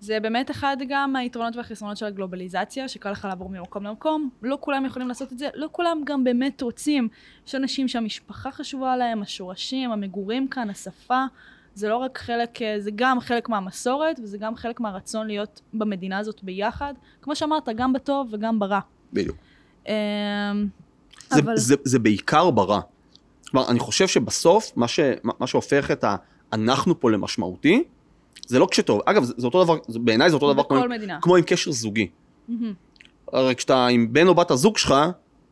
זה 0.00 0.20
באמת 0.20 0.50
אחד 0.50 0.76
גם 0.88 1.16
היתרונות 1.16 1.56
והחסרונות 1.56 1.96
של 1.96 2.06
הגלובליזציה, 2.06 2.88
שקל 2.88 3.10
לך 3.10 3.24
לעבור 3.24 3.48
ממקום 3.48 3.84
למקום, 3.84 4.30
לא 4.42 4.58
כולם 4.60 4.84
יכולים 4.84 5.08
לעשות 5.08 5.32
את 5.32 5.38
זה, 5.38 5.48
לא 5.54 5.68
כולם 5.72 6.00
גם 6.04 6.24
באמת 6.24 6.62
רוצים. 6.62 7.08
יש 7.46 7.54
אנשים 7.54 7.88
שהמשפחה 7.88 8.50
חשובה 8.50 8.96
להם, 8.96 9.22
השורשים, 9.22 9.90
המגורים 9.90 10.48
כאן, 10.48 10.70
השפה, 10.70 11.24
זה 11.78 11.88
לא 11.88 11.96
רק 11.96 12.18
חלק, 12.18 12.58
זה 12.78 12.90
גם 12.94 13.20
חלק 13.20 13.48
מהמסורת, 13.48 14.20
וזה 14.22 14.38
גם 14.38 14.56
חלק 14.56 14.80
מהרצון 14.80 15.26
להיות 15.26 15.60
במדינה 15.74 16.18
הזאת 16.18 16.42
ביחד, 16.42 16.94
כמו 17.22 17.36
שאמרת, 17.36 17.68
גם 17.76 17.92
בטוב 17.92 18.28
וגם 18.32 18.58
ברע. 18.58 18.80
בדיוק. 19.12 19.36
אמ, 19.88 19.92
זה, 21.30 21.40
אבל... 21.40 21.56
זה, 21.56 21.74
זה 21.84 21.98
בעיקר 21.98 22.50
ברע. 22.50 22.80
כלומר, 23.50 23.68
אני 23.70 23.78
חושב 23.78 24.06
שבסוף, 24.06 24.72
מה, 24.76 24.88
ש, 24.88 25.00
מה 25.40 25.46
שהופך 25.46 25.90
את 25.90 26.04
ה"אנחנו" 26.04 27.00
פה 27.00 27.10
למשמעותי, 27.10 27.84
זה 28.46 28.58
לא 28.58 28.68
כשטוב. 28.70 29.00
אגב, 29.06 29.24
זה, 29.24 29.34
זה 29.36 29.46
אותו 29.46 29.64
דבר, 29.64 29.76
בעיניי 29.88 30.30
זה 30.30 30.36
אותו 30.36 30.52
דבר 30.52 30.62
כמו, 30.62 30.80
כמו 31.22 31.36
עם 31.36 31.42
קשר 31.42 31.70
זוגי. 31.70 32.08
Mm-hmm. 32.48 32.52
הרי 33.32 33.54
כשאתה 33.54 33.86
עם 33.86 34.12
בן 34.12 34.26
או 34.26 34.34
בת 34.34 34.50
הזוג 34.50 34.78
שלך, 34.78 34.94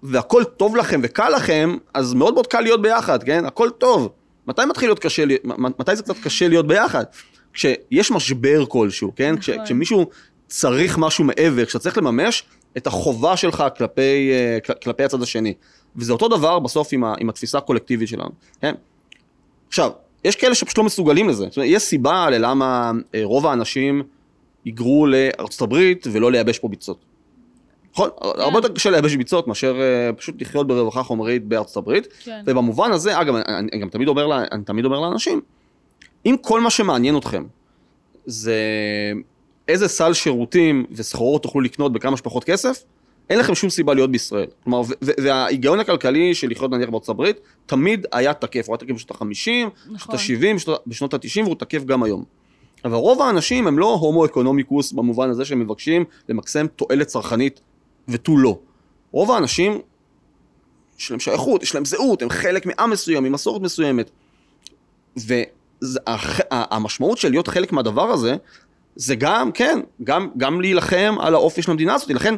והכל 0.03 0.45
טוב 0.45 0.77
לכם 0.77 1.01
וקל 1.05 1.29
לכם, 1.29 1.77
אז 1.95 2.15
מאוד 2.15 2.35
מאוד 2.35 2.47
קל 2.47 2.61
להיות 2.61 2.83
ביחד, 2.83 3.23
כן? 3.23 3.45
הכל 3.45 3.71
טוב. 3.71 4.09
מתי 4.47 4.63
מתחיל 4.65 4.89
להיות 4.89 4.99
קשה, 4.99 5.25
מתי 5.59 5.97
זה 5.97 6.03
קצת 6.03 6.17
קשה 6.23 6.49
להיות 6.49 6.67
ביחד? 6.67 7.05
כשיש 7.53 8.11
משבר 8.11 8.67
כלשהו, 8.69 9.13
כן? 9.17 9.35
נכון. 9.35 9.41
כש, 9.41 9.51
כשמישהו 9.65 10.07
צריך 10.47 10.99
משהו 10.99 11.25
מעבר, 11.25 11.65
כשאתה 11.65 11.83
צריך 11.83 11.99
לממש 11.99 12.45
את 12.77 12.87
החובה 12.87 13.37
שלך 13.37 13.65
כלפי, 13.79 14.31
אה, 14.33 14.75
כלפי 14.83 15.05
הצד 15.05 15.23
השני. 15.23 15.55
וזה 15.97 16.13
אותו 16.13 16.29
דבר 16.29 16.59
בסוף 16.59 16.89
עם, 16.93 17.05
ה, 17.05 17.15
עם 17.19 17.29
התפיסה 17.29 17.59
הקולקטיבית 17.59 18.09
שלנו, 18.09 18.31
כן? 18.61 18.75
עכשיו, 19.69 19.91
יש 20.25 20.37
כאלה 20.37 20.55
שפשוט 20.55 20.79
לא 20.79 20.85
מסוגלים 20.85 21.29
לזה. 21.29 21.45
זאת 21.45 21.57
אומרת, 21.57 21.71
יש 21.71 21.83
סיבה 21.83 22.31
ללמה 22.31 22.93
אה, 23.15 23.21
רוב 23.25 23.47
האנשים 23.47 24.03
היגרו 24.65 25.07
לארצות 25.07 25.63
הברית 25.63 26.07
ולא 26.13 26.33
לייבש 26.33 26.59
פה 26.59 26.69
ביצות. 26.69 26.99
נכון? 27.97 28.11
הרבה 28.21 28.59
יותר 28.59 28.69
קשה 28.75 28.91
לייבש 28.91 29.15
ביצות 29.17 29.49
מאשר 29.49 29.77
אה, 29.81 30.13
פשוט 30.13 30.35
לחיות 30.43 30.67
ברווחה 30.67 31.03
חומרית 31.03 31.45
בארצות 31.45 31.77
הברית. 31.77 32.09
כן. 32.25 32.43
ובמובן 32.47 32.93
הזה, 32.93 33.21
אגב, 33.21 33.35
אני, 33.35 33.45
אני 33.73 33.81
גם 33.81 33.89
תמיד 33.89 34.09
אומר, 34.09 34.27
לה- 34.27 34.45
אני 34.53 34.65
תמיד 34.65 34.85
אומר 34.85 35.01
לאנשים, 35.01 35.41
אם 36.27 36.35
כל 36.41 36.61
מה 36.61 36.71
שמעניין 36.71 37.17
אתכם 37.17 37.45
זה 38.27 38.55
איזה 39.69 39.89
סל 39.89 40.13
שירותים 40.13 40.85
וסחורות 40.93 41.43
תוכלו 41.43 41.61
לקנות 41.61 41.93
בכמה 41.93 42.17
שפחות 42.17 42.45
כסף, 42.45 42.85
אין 43.31 43.39
לכם 43.39 43.55
שום 43.55 43.71
סיבה 43.71 43.95
להיות 43.95 44.11
בישראל. 44.13 44.47
כלומר, 44.65 44.81
וההיגיון 45.03 45.81
הכלכלי 45.81 46.35
של 46.35 46.51
לחיות 46.51 46.71
נניח 46.71 46.89
בארצות 46.89 47.09
הברית, 47.09 47.37
תמיד 47.67 48.07
היה 48.13 48.35
תקף, 48.35 48.69
הוא 48.69 48.75
היה 48.75 48.79
תקף 48.79 48.95
בשנות 48.95 49.11
ה-50, 49.11 49.25
בשנות 49.25 49.73
נכון. 49.91 50.15
ה-70, 50.15 50.71
בשנות 50.87 51.15
ה-90, 51.15 51.43
והוא 51.45 51.55
תקף 51.55 51.85
גם 51.85 52.03
היום. 52.03 52.25
אבל 52.85 52.95
רוב 52.95 53.23
האנשים 53.23 53.67
הם 53.67 53.79
לא 53.79 53.95
הומו 53.95 54.25
אקונומיקוס 54.25 54.93
במובן 54.93 55.31
הזה 55.31 55.45
שהם 55.45 55.61
מבקשים 55.61 56.05
למקסם 56.29 56.67
תועלת 56.67 57.07
צרכנית 57.07 57.61
ותו 58.09 58.39
לא. 58.39 58.59
רוב 59.13 59.31
האנשים, 59.31 59.81
יש 60.99 61.11
להם 61.11 61.21
שייכות, 61.21 61.63
יש 61.63 61.75
להם 61.75 61.85
זהות, 61.85 62.23
הם 62.23 62.31
חלק 62.31 62.67
מעם 62.67 62.91
מסוים, 62.91 63.25
ממסורת 63.25 63.63
מסוימת. 63.63 64.11
והמשמעות 65.17 67.19
של 67.19 67.31
להיות 67.31 67.49
חלק 67.49 67.73
מהדבר 67.73 68.11
הזה, 68.11 68.37
זה 68.97 69.15
גם, 69.15 69.53
כן, 69.53 69.81
גם, 70.05 70.29
גם 70.37 70.61
להילחם 70.61 71.17
על 71.21 71.35
האופי 71.35 71.63
של 71.63 71.71
המדינה 71.71 71.95
הזאת. 71.95 72.11
לכן, 72.11 72.35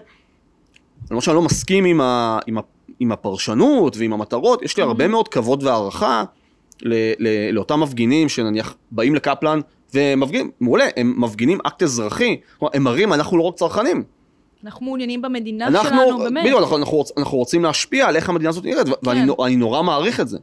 למרות 1.11 1.25
שאני 1.25 1.37
לא 1.37 1.43
מסכים 1.43 1.85
עם, 1.85 2.01
ה, 2.01 2.39
עם, 2.47 2.59
ה, 2.59 2.61
עם 3.01 3.13
הפרשנות 3.13 3.97
ועם 3.97 4.13
המטרות, 4.13 4.63
יש 4.63 4.77
לי 4.77 4.83
הרבה 4.83 5.09
מאוד 5.09 5.29
כבוד 5.29 5.63
והערכה 5.63 6.25
ל, 6.83 6.95
ל, 7.19 7.51
לאותם 7.51 7.81
מפגינים 7.81 8.29
שנניח 8.29 8.77
באים 8.91 9.15
לקפלן 9.15 9.61
ומפגינים, 9.95 10.51
מעולה, 10.61 10.89
הם 10.97 11.15
מפגינים 11.17 11.59
אקט 11.67 11.83
אזרחי, 11.83 12.41
כלומר, 12.59 12.71
הם 12.75 12.83
מראים, 12.83 13.13
אנחנו 13.13 13.39
לא 13.39 13.43
רק 13.43 13.55
צרכנים, 13.55 14.05
אנחנו 14.65 14.87
מעוניינים 14.87 15.23
במדינה 15.23 15.67
אנחנו, 15.67 15.89
שלנו, 15.89 16.19
באמת. 16.19 16.45
בדיוק, 16.45 16.61
אנחנו, 16.61 16.77
אנחנו, 16.77 16.97
רוצ, 16.97 17.11
אנחנו 17.19 17.39
רוצים 17.39 17.65
להשפיע 17.65 18.07
על 18.09 18.17
איך 18.17 18.29
המדינה 18.29 18.49
הזאת 18.51 18.65
נראית, 18.65 18.87
ואני 19.03 19.21
כן. 19.21 19.27
נו- 19.27 19.47
אני 19.47 19.57
נורא 19.57 19.83
מעריך 19.83 20.21
את 20.21 20.29
זה. 20.29 20.39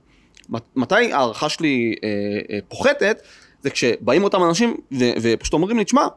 מת- 0.49 0.75
מתי 0.75 1.11
ההערכה 1.13 1.49
שלי 1.49 1.95
אה, 2.03 2.09
אה, 2.55 2.59
פוחתת, 2.67 3.21
זה 3.61 3.69
כשבאים 3.69 4.23
אותם 4.23 4.43
אנשים 4.43 4.75
ו, 4.91 5.03
ופשוט 5.21 5.53
אומרים 5.53 5.77
לי, 5.77 5.83
תשמע, 5.85 6.07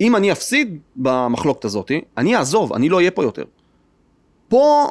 אם 0.00 0.16
אני 0.16 0.32
אפסיד 0.32 0.78
במחלוקת 0.96 1.64
הזאת, 1.64 1.90
אני 2.18 2.36
אעזוב, 2.36 2.72
אני 2.72 2.88
לא 2.88 2.96
אהיה 2.96 3.10
פה 3.10 3.22
יותר. 3.22 3.44
פה, 4.48 4.88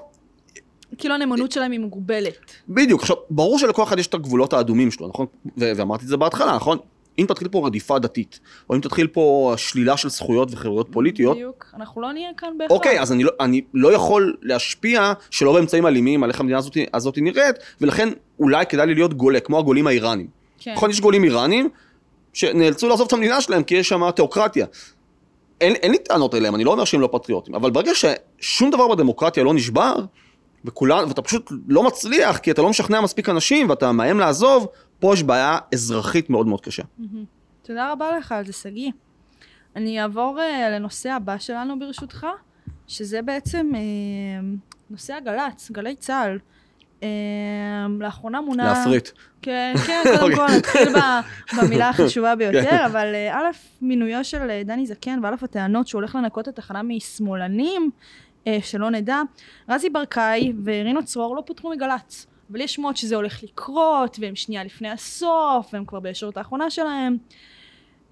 כאילו 0.97 1.15
הנאמנות 1.15 1.51
שלהם 1.51 1.71
היא 1.71 1.79
מוגבלת. 1.79 2.37
בדיוק, 2.69 3.01
עכשיו, 3.01 3.15
ברור 3.29 3.59
שלכל 3.59 3.83
אחד 3.83 3.99
יש 3.99 4.07
את 4.07 4.13
הגבולות 4.13 4.53
האדומים 4.53 4.91
שלו, 4.91 5.07
נכון? 5.07 5.25
ואמרתי 5.57 6.03
את 6.03 6.09
זה 6.09 6.17
בהתחלה, 6.17 6.55
נכון? 6.55 6.77
אם 7.19 7.25
תתחיל 7.27 7.47
פה 7.47 7.65
רדיפה 7.65 7.99
דתית, 7.99 8.39
או 8.69 8.75
אם 8.75 8.81
תתחיל 8.81 9.07
פה 9.07 9.53
שלילה 9.57 9.97
של 9.97 10.09
זכויות 10.09 10.49
וחירויות 10.51 10.87
פוליטיות, 10.91 11.37
בדיוק. 11.37 11.65
אנחנו 11.75 12.01
לא 12.01 12.11
נהיה 12.11 12.29
כאן 12.37 12.57
בהכרח. 12.57 12.77
אוקיי, 12.77 13.01
אז 13.01 13.11
אני 13.11 13.23
לא, 13.23 13.31
אני 13.39 13.61
לא 13.73 13.93
יכול 13.93 14.35
להשפיע 14.41 15.13
שלא 15.31 15.53
באמצעים 15.53 15.85
אלימים 15.85 16.23
על 16.23 16.29
איך 16.29 16.39
המדינה 16.39 16.57
הזאת, 16.57 16.77
הזאת 16.93 17.17
נראית, 17.17 17.55
ולכן 17.81 18.09
אולי 18.39 18.65
כדאי 18.65 18.87
לי 18.87 18.95
להיות 18.95 19.13
גולה, 19.13 19.39
כמו 19.39 19.59
הגולים 19.59 19.87
האיראנים. 19.87 20.27
כן. 20.59 20.73
נכון, 20.73 20.89
יש 20.89 21.01
גולים 21.01 21.23
איראנים 21.23 21.69
שנאלצו 22.33 22.89
לעזוב 22.89 23.07
את 23.07 23.13
המדינה 23.13 23.41
שלהם 23.41 23.63
כי 23.63 23.75
יש 23.75 23.89
שם 23.89 24.11
תיאוקרטיה. 24.11 24.65
אין, 25.61 25.75
אין 25.75 25.91
לי 25.91 25.97
טענות 25.97 26.35
אליהם, 26.35 26.55
אני 26.55 26.63
לא 26.63 26.71
אומר 26.71 26.85
שהם 26.85 27.01
לא 27.01 27.09
פטריוטים, 27.11 27.55
אבל 27.55 27.71
ברגע 27.71 27.91
ששום 27.95 28.69
דבר 28.69 28.87
בדמוקרטיה 28.87 29.43
לא 29.43 29.53
נשבר, 29.53 29.95
וכולם, 30.65 31.07
ואתה 31.07 31.21
פשוט 31.21 31.51
לא 31.67 31.83
מצליח 31.83 32.37
כי 32.37 32.51
אתה 32.51 32.61
לא 32.61 32.69
משכנע 32.69 33.01
מספיק 33.01 33.29
אנשים 33.29 33.69
ואתה 33.69 33.91
מאיים 33.91 34.19
לעזוב, 34.19 34.67
פה 34.99 35.13
יש 35.13 35.23
בעיה 35.23 35.57
אזרחית 35.73 36.29
מאוד 36.29 36.47
מאוד 36.47 36.61
קשה. 36.61 36.83
תודה 37.61 37.91
רבה 37.91 38.17
לך 38.17 38.31
על 38.31 38.45
זה, 38.45 38.53
שגיא. 38.53 38.91
אני 39.75 40.01
אעבור 40.01 40.39
uh, 40.39 40.69
לנושא 40.69 41.09
הבא 41.11 41.37
שלנו 41.37 41.79
ברשותך, 41.79 42.27
שזה 42.87 43.21
בעצם 43.21 43.71
uh, 43.73 43.77
נושא 44.89 45.13
הגל"צ, 45.13 45.71
גלי 45.71 45.95
צה"ל. 45.95 46.39
Uh, 46.99 47.03
לאחרונה 47.99 48.41
מונה... 48.41 48.63
להפריט. 48.63 49.09
כן, 49.41 49.73
כן, 49.87 50.03
קודם 50.03 50.31
אוקיי. 50.31 50.35
כל 50.35 50.57
נתחיל 50.57 50.89
במילה 51.57 51.89
החשובה 51.99 52.31
כן. 52.31 52.37
ביותר, 52.37 52.85
אבל 52.85 53.15
א', 53.31 53.45
מינויו 53.81 54.23
של 54.23 54.61
דני 54.65 54.85
זקן, 54.85 55.19
וא', 55.23 55.35
הטענות 55.41 55.87
שהוא 55.87 55.99
הולך 55.99 56.15
לנקות 56.15 56.47
את 56.47 56.59
התחנה 56.59 56.83
משמאלנים, 56.83 57.89
שלא 58.61 58.89
נדע, 58.91 59.21
רזי 59.69 59.89
ברקאי 59.89 60.53
ורינו 60.65 61.05
צרור 61.05 61.35
לא 61.35 61.43
פוטרו 61.45 61.69
מגל"צ. 61.69 62.27
אבל 62.51 62.61
יש 62.61 62.73
שמועות 62.73 62.97
שזה 62.97 63.15
הולך 63.15 63.43
לקרות, 63.43 64.17
והם 64.21 64.35
שנייה 64.35 64.63
לפני 64.63 64.89
הסוף, 64.89 65.69
והם 65.73 65.85
כבר 65.85 65.99
בישורת 65.99 66.37
האחרונה 66.37 66.69
שלהם. 66.69 67.17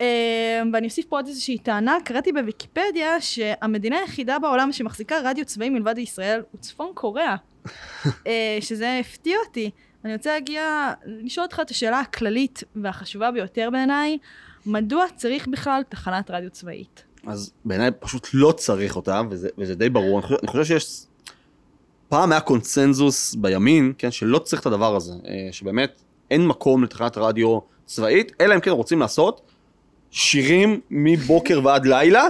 אה, 0.02 0.62
ואני 0.74 0.88
אוסיף 0.88 1.06
פה 1.06 1.16
עוד 1.16 1.28
איזושהי 1.28 1.58
טענה, 1.58 1.98
קראתי 2.06 2.32
בוויקיפדיה 2.32 3.22
שהמדינה 3.22 4.00
היחידה 4.00 4.40
בעולם 4.40 4.72
שמחזיקה 4.72 5.16
רדיו 5.24 5.46
צבאי 5.46 5.70
מלבד 5.70 5.98
ישראל 5.98 6.42
הוא 6.52 6.62
צפון 6.62 6.92
קוריאה. 6.94 7.36
אה, 8.28 8.58
שזה 8.60 8.98
הפתיע 9.00 9.38
אותי. 9.48 9.72
אני 10.06 10.14
רוצה 10.14 10.34
להגיע, 10.34 10.94
לשאול 11.06 11.46
אותך 11.46 11.60
את 11.60 11.70
השאלה 11.70 12.00
הכללית 12.00 12.64
והחשובה 12.76 13.32
ביותר 13.32 13.70
בעיניי, 13.72 14.18
מדוע 14.66 15.06
צריך 15.16 15.48
בכלל 15.48 15.82
תחנת 15.90 16.32
רדיו 16.32 16.50
צבאית? 16.50 17.04
אז 17.28 17.54
בעיניי 17.66 17.92
פשוט 18.00 18.28
לא 18.34 18.52
צריך 18.52 18.96
אותה, 18.96 19.22
וזה, 19.30 19.50
וזה 19.58 19.76
די 19.76 19.90
ברור. 19.90 20.20
אני 20.20 20.28
חושב, 20.28 20.36
אני 20.42 20.48
חושב 20.48 20.64
שיש... 20.64 21.06
פעם 22.10 22.32
היה 22.32 22.42
קונצנזוס 22.42 23.36
בימין, 23.36 23.94
כן, 23.98 24.12
שלא 24.12 24.40
צריך 24.40 24.62
את 24.62 24.66
הדבר 24.66 24.96
הזה, 24.96 25.14
אה, 25.28 25.48
שבאמת 25.52 26.02
אין 26.32 26.48
מקום 26.48 26.84
לתחנת 26.84 27.18
רדיו 27.18 27.60
צבאית, 27.86 28.32
אלא 28.42 28.56
אם 28.56 28.60
כן 28.60 28.72
רוצים 28.72 29.00
לעשות 29.00 29.42
שירים 30.12 30.80
מבוקר 30.90 31.62
ועד 31.64 31.86
לילה, 31.86 32.28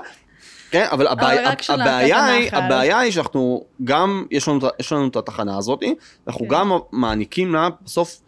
כן, 0.72 0.88
אבל 0.92 1.08
הבעיה, 1.08 1.52
הבעיה, 1.70 2.26
היא. 2.26 2.50
הבעיה 2.52 3.00
היא 3.00 3.12
שאנחנו 3.12 3.66
גם, 3.84 4.26
יש 4.32 4.48
לנו, 4.48 4.60
יש 4.80 4.92
לנו 4.92 5.08
את 5.08 5.16
התחנה 5.16 5.58
הזאת, 5.58 5.84
אנחנו 6.28 6.42
כן. 6.42 6.56
גם 6.56 6.72
מעניקים 6.92 7.54
לה 7.54 7.70
בסוף 7.82 8.22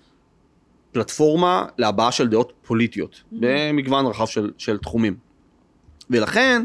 פלטפורמה 0.91 1.65
להבעה 1.77 2.11
של 2.11 2.27
דעות 2.27 2.53
פוליטיות, 2.61 3.21
במגוון 3.31 4.05
רחב 4.05 4.25
של, 4.25 4.51
של 4.57 4.77
תחומים. 4.77 5.15
ולכן, 6.09 6.63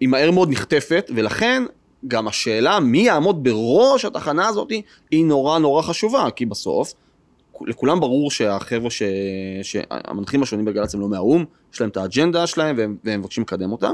היא 0.00 0.08
מהר 0.08 0.30
מאוד 0.30 0.50
נחטפת, 0.50 1.10
ולכן 1.14 1.62
גם 2.06 2.28
השאלה 2.28 2.80
מי 2.80 2.98
יעמוד 2.98 3.44
בראש 3.44 4.04
התחנה 4.04 4.48
הזאת 4.48 4.72
היא 5.10 5.24
נורא 5.24 5.58
נורא 5.58 5.82
חשובה, 5.82 6.30
כי 6.36 6.46
בסוף, 6.46 6.94
לכולם 7.60 8.00
ברור 8.00 8.30
שהחבר'ה, 8.30 8.90
ש... 8.90 9.02
שהמנחים 9.62 10.42
השונים 10.42 10.64
בגל"צ 10.64 10.94
הם 10.94 11.00
לא 11.00 11.08
מהאו"ם, 11.08 11.44
יש 11.74 11.80
להם 11.80 11.90
את 11.90 11.96
האג'נדה 11.96 12.46
שלהם 12.46 12.76
והם, 12.78 12.96
והם 13.04 13.20
מבקשים 13.20 13.42
לקדם 13.42 13.72
אותה. 13.72 13.90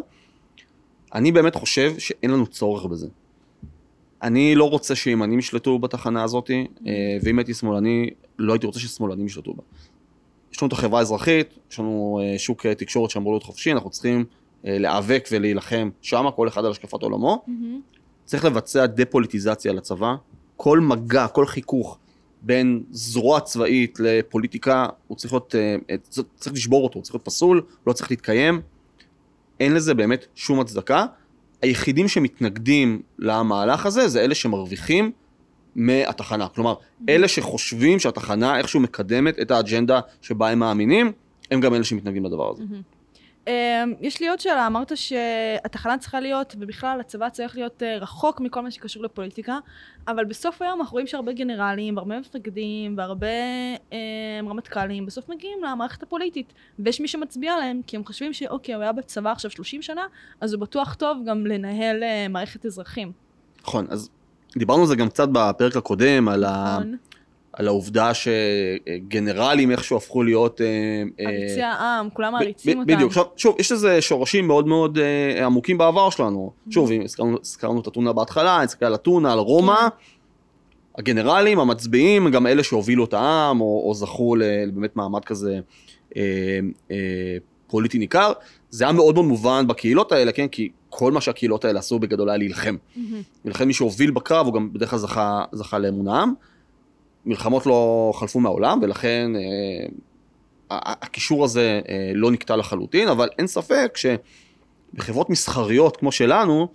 אני 1.15 1.33
באמת 1.33 1.55
חושב 1.55 1.99
שאין 1.99 2.31
לנו 2.31 2.47
צורך 2.47 2.85
בזה. 2.85 3.07
אני 4.23 4.55
לא 4.55 4.71
רוצה 4.71 4.95
שימנים 4.95 5.39
ישלטו 5.39 5.79
בתחנה 5.79 6.23
הזאת, 6.23 6.51
אה, 6.51 7.17
ואם 7.23 7.39
הייתי 7.39 7.55
שמאלני, 7.55 8.11
לא 8.39 8.53
הייתי 8.53 8.67
רוצה 8.67 8.81
ששמאלנים 8.81 9.27
ישלטו 9.27 9.55
בה. 9.55 9.63
יש 10.53 10.63
לנו 10.63 10.69
את 10.69 10.73
החברה 10.73 10.99
האזרחית, 10.99 11.59
יש 11.71 11.79
לנו 11.79 12.21
אה, 12.23 12.39
שוק 12.39 12.67
אה, 12.67 12.75
תקשורת 12.75 13.11
שאמור 13.11 13.33
להיות 13.33 13.43
חופשי, 13.43 13.73
אנחנו 13.73 13.91
צריכים 13.91 14.25
להיאבק 14.67 15.29
ולהילחם 15.33 15.91
שמה, 16.03 16.31
כל 16.31 16.49
אחד 16.49 16.65
על 16.65 16.71
השקפת 16.71 17.03
עולמו. 17.03 17.45
צריך 18.25 18.45
לבצע 18.45 18.87
דה-פוליטיזציה 18.87 19.73
לצבא. 19.73 20.15
כל 20.57 20.81
מגע, 20.81 21.29
כל 21.29 21.47
חיכוך 21.47 21.99
בין 22.43 22.83
זרוע 22.91 23.41
צבאית 23.41 23.99
לפוליטיקה, 24.01 24.87
הוא 25.07 25.17
צריך 25.17 25.33
להיות, 25.33 25.55
אה, 25.55 25.77
אה, 25.91 25.97
צריך 26.37 26.55
לשבור 26.55 26.85
אותו, 26.85 26.99
הוא 26.99 27.03
צריך 27.03 27.15
להיות 27.15 27.25
פסול, 27.25 27.63
לא 27.87 27.93
צריך 27.93 28.11
להתקיים. 28.11 28.61
אין 29.61 29.75
לזה 29.75 29.95
באמת 29.95 30.27
שום 30.35 30.61
הצדקה. 30.61 31.07
היחידים 31.63 32.09
שמתנגדים 32.09 33.03
למהלך 33.19 33.87
הזה 33.87 34.09
זה 34.09 34.25
אלה 34.25 34.35
שמרוויחים 34.35 35.13
מהתחנה. 35.75 36.49
כלומר, 36.49 36.75
אלה 37.09 37.29
שחושבים 37.29 37.99
שהתחנה 37.99 38.59
איכשהו 38.59 38.81
מקדמת 38.81 39.39
את 39.39 39.51
האג'נדה 39.51 40.01
שבה 40.23 40.51
הם 40.51 40.59
מאמינים, 40.59 41.13
הם 41.51 41.61
גם 41.61 41.75
אלה 41.75 41.85
שמתנגדים 41.85 42.25
לדבר 42.25 42.51
הזה. 42.51 42.65
אמ, 43.47 43.53
יש 44.01 44.21
לי 44.21 44.29
עוד 44.29 44.41
שאלה, 44.41 44.67
אמרת 44.67 44.93
שהתחנה 44.97 45.99
צריכה 45.99 46.21
להיות, 46.21 46.55
ובכלל 46.59 47.01
הצבא 47.01 47.29
צריך 47.29 47.57
להיות 47.57 47.83
אה, 47.83 47.99
רחוק 47.99 48.41
מכל 48.41 48.61
מה 48.61 48.71
שקשור 48.71 49.03
לפוליטיקה, 49.03 49.59
אבל 50.09 50.25
בסוף 50.25 50.63
היום 50.63 50.81
אנחנו 50.81 50.93
רואים 50.93 51.07
שהרבה 51.07 51.33
גנרלים, 51.33 51.97
והרבה 51.97 52.21
מפקדים, 52.21 52.99
והרבה 52.99 53.27
אה, 53.93 53.99
רמטכ"לים, 54.49 55.07
בסוף 55.07 55.29
מגיעים 55.29 55.59
למערכת 55.65 56.03
הפוליטית, 56.03 56.53
ויש 56.79 57.01
מי 57.01 57.09
שמצביע 57.09 57.57
להם, 57.57 57.81
כי 57.87 57.97
הם 57.97 58.05
חושבים 58.05 58.33
שאוקיי, 58.33 58.75
הוא 58.75 58.83
היה 58.83 58.93
בצבא 58.93 59.33
עכשיו 59.33 59.51
30 59.51 59.83
שנה, 59.83 60.07
אז 60.41 60.53
הוא 60.53 60.61
בטוח 60.61 60.95
טוב 60.95 61.23
גם 61.27 61.47
לנהל 61.47 62.03
אה, 62.03 62.29
מערכת 62.29 62.67
אזרחים. 62.67 63.13
נכון, 63.63 63.87
אז 63.91 64.11
דיברנו 64.57 64.81
על 64.81 64.89
זה 64.89 64.97
גם 64.97 65.09
קצת 65.09 65.29
בפרק 65.33 65.77
הקודם, 65.77 66.29
על, 66.29 66.45
ה... 66.45 66.79
על 67.57 67.67
העובדה 67.69 68.11
שגנרלים 68.15 69.71
איכשהו 69.71 69.97
הפכו 69.97 70.23
להיות... 70.23 70.61
אה, 70.61 70.67
אה, 71.21 71.31
עריצי 71.31 71.63
העם, 71.63 72.09
כולם 72.11 72.33
מעריצים 72.33 72.79
אותם. 72.79 72.95
בדיוק, 72.95 73.09
עכשיו, 73.09 73.25
שוב, 73.37 73.57
יש 73.59 73.73
לזה 73.73 74.03
שורשים 74.03 74.47
מאוד 74.47 74.67
מאוד 74.67 74.99
אה, 74.99 75.47
עמוקים 75.47 75.79
בעבר 75.79 76.11
שלנו. 76.11 76.53
שוב, 76.71 76.91
אם 76.91 77.03
הזכרנו, 77.43 77.81
את 77.81 77.89
אתונה 77.89 78.13
בהתחלה, 78.13 78.65
נסתכל 78.65 78.87
על 78.87 78.95
אתונה, 78.95 79.33
על 79.33 79.39
רומא, 79.39 79.77
כן. 79.77 79.87
הגנרלים, 80.99 81.61
המצביעים, 81.61 82.31
גם 82.31 82.47
אלה 82.47 82.63
שהובילו 82.63 83.05
את 83.05 83.15
העם, 83.15 83.61
או, 83.61 83.83
או 83.89 83.95
זכו 83.95 84.37
לבאמת 84.37 84.97
מעמד 84.97 85.25
כזה 85.25 85.61
אה, 86.17 86.23
אה, 86.91 87.37
פוליטי 87.67 87.99
ניכר, 87.99 88.33
זה 88.71 88.85
היה 88.85 88.93
מאוד 88.93 89.15
מאוד 89.15 89.27
מובן 89.27 89.67
בקהילות 89.67 90.13
האלה, 90.13 90.33
כן? 90.33 90.49
כי 90.49 90.71
כל 90.89 91.13
מה 91.13 91.21
שהקהילות 91.21 91.65
האלה 91.65 91.79
עשו 91.79 91.99
בגדול 91.99 92.29
היה 92.29 92.39
להילחם. 92.39 92.77
ולכן 93.45 93.65
מי 93.65 93.73
שהוביל 93.73 94.11
בקרב, 94.11 94.47
הוא 94.47 94.55
גם 94.55 94.73
בדרך 94.73 94.91
כלל 94.91 94.99
זכה, 94.99 95.45
זכה 95.53 95.79
לאמון 95.79 96.09
העם. 96.09 96.35
מלחמות 97.27 97.67
לא 97.67 98.13
חלפו 98.15 98.41
מהעולם, 98.41 98.79
ולכן 98.83 99.31
אה, 99.37 99.87
הקישור 100.71 101.45
הזה 101.45 101.81
אה, 101.89 102.13
לא 102.15 102.31
נקטע 102.31 102.57
לחלוטין, 102.57 103.09
אבל 103.09 103.29
אין 103.39 103.47
ספק 103.47 103.97
שבחברות 103.97 105.31
מסחריות 105.31 105.97
כמו 105.97 106.13
שלנו, 106.13 106.69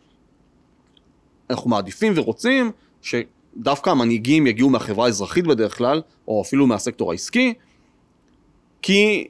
אנחנו 1.49 1.69
מעדיפים 1.69 2.13
ורוצים 2.15 2.71
שדווקא 3.01 3.89
המנהיגים 3.89 4.47
יגיעו 4.47 4.69
מהחברה 4.69 5.05
האזרחית 5.05 5.47
בדרך 5.47 5.77
כלל, 5.77 6.01
או 6.27 6.41
אפילו 6.41 6.67
מהסקטור 6.67 7.11
העסקי, 7.11 7.53
כי 8.81 9.27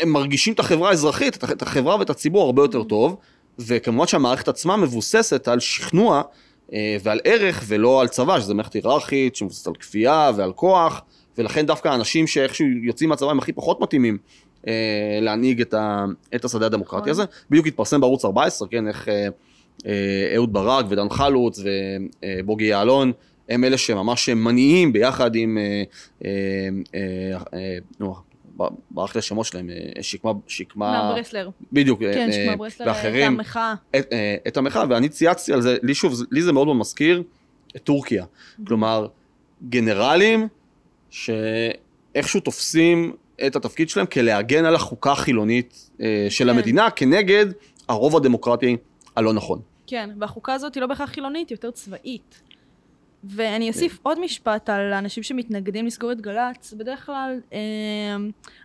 הם 0.00 0.08
מרגישים 0.08 0.54
את 0.54 0.60
החברה 0.60 0.90
האזרחית, 0.90 1.36
את 1.36 1.42
הח- 1.42 1.52
את 1.52 1.62
החברה 1.62 1.96
ואת 1.96 2.10
הציבור 2.10 2.42
הרבה 2.42 2.62
יותר 2.62 2.84
טוב, 2.84 3.16
וכמובן 3.58 4.06
שהמערכת 4.06 4.48
עצמה 4.48 4.76
מבוססת 4.76 5.48
על 5.48 5.60
שכנוע 5.60 6.22
ועל 7.02 7.20
ערך 7.24 7.64
ולא 7.66 8.00
על 8.00 8.08
צבא, 8.08 8.40
שזו 8.40 8.54
מערכת 8.54 8.72
היררכית 8.72 9.36
שמבוססת 9.36 9.66
על 9.66 9.74
כפייה 9.74 10.30
ועל 10.36 10.52
כוח, 10.52 11.02
ולכן 11.38 11.66
דווקא 11.66 11.88
האנשים 11.88 12.26
שאיכשהו 12.26 12.66
יוצאים 12.82 13.10
מהצבא 13.10 13.30
הם 13.30 13.38
הכי 13.38 13.52
פחות 13.52 13.80
מתאימים 13.80 14.18
אה, 14.66 15.18
להנהיג 15.20 15.60
את, 15.60 15.74
ה, 15.74 16.04
את 16.34 16.44
השדה 16.44 16.66
הדמוקרטי 16.66 17.00
נכון. 17.00 17.10
הזה. 17.10 17.24
בדיוק 17.50 17.66
התפרסם 17.66 18.00
בערוץ 18.00 18.24
14, 18.24 18.68
כן, 18.68 18.88
איך 18.88 19.08
אה, 19.08 19.28
אה, 19.86 20.32
אהוד 20.36 20.52
ברק 20.52 20.86
ודן 20.88 21.08
חלוץ 21.10 21.60
ובוגי 22.42 22.64
יעלון, 22.64 23.12
הם 23.48 23.64
אלה 23.64 23.78
שממש 23.78 24.28
מניעים 24.28 24.92
ביחד 24.92 25.34
עם, 25.34 25.58
אה, 25.58 25.82
אה, 26.24 26.30
אה, 26.94 27.38
אה, 27.54 28.12
ברח 28.90 29.14
לי 29.14 29.18
השמות 29.18 29.46
שלהם, 29.46 29.70
אה, 29.70 30.02
שקמה, 30.02 30.32
שקמה, 30.46 30.92
מהברסלר. 30.92 31.50
בדיוק, 31.72 32.00
כן, 32.00 32.28
אה, 32.28 32.32
שמע 32.32 32.56
ברסלר, 32.56 32.86
ואחרים, 32.86 33.14
הייתה 33.14 33.30
מחאה. 33.30 33.74
את, 33.96 34.12
אה, 34.12 34.36
את 34.48 34.56
המחאה, 34.56 34.84
ואני 34.88 35.08
צייצתי 35.08 35.52
על 35.52 35.62
זה, 35.62 35.76
לי 35.82 35.94
שוב, 35.94 36.14
לי 36.30 36.42
זה 36.42 36.52
מאוד 36.52 36.66
מאוד 36.66 36.76
מזכיר 36.76 37.22
את 37.76 37.82
טורקיה. 37.84 38.24
כלומר, 38.66 39.06
גנרלים 39.68 40.48
שאיכשהו 41.10 42.40
תופסים 42.40 43.12
את 43.46 43.56
התפקיד 43.56 43.88
שלהם 43.88 44.06
כלהגן 44.06 44.64
על 44.64 44.74
החוקה 44.74 45.12
החילונית 45.12 45.90
אה, 46.00 46.26
של 46.30 46.44
כן. 46.44 46.50
המדינה 46.50 46.90
כנגד 46.90 47.46
הרוב 47.88 48.16
הדמוקרטי 48.16 48.76
הלא 49.16 49.32
נכון. 49.32 49.60
כן, 49.86 50.10
והחוקה 50.18 50.52
הזאת 50.52 50.74
היא 50.74 50.80
לא 50.80 50.86
בהכרח 50.86 51.10
חילונית, 51.10 51.48
היא 51.48 51.56
יותר 51.56 51.70
צבאית. 51.70 52.42
ואני 53.24 53.68
אוסיף 53.68 53.98
עוד 54.02 54.20
משפט 54.20 54.70
על 54.70 54.92
האנשים 54.92 55.22
שמתנגדים 55.22 55.86
לסגור 55.86 56.12
את 56.12 56.20
גל"צ, 56.20 56.72
בדרך 56.72 57.06
כלל 57.06 57.40
אה, 57.52 57.58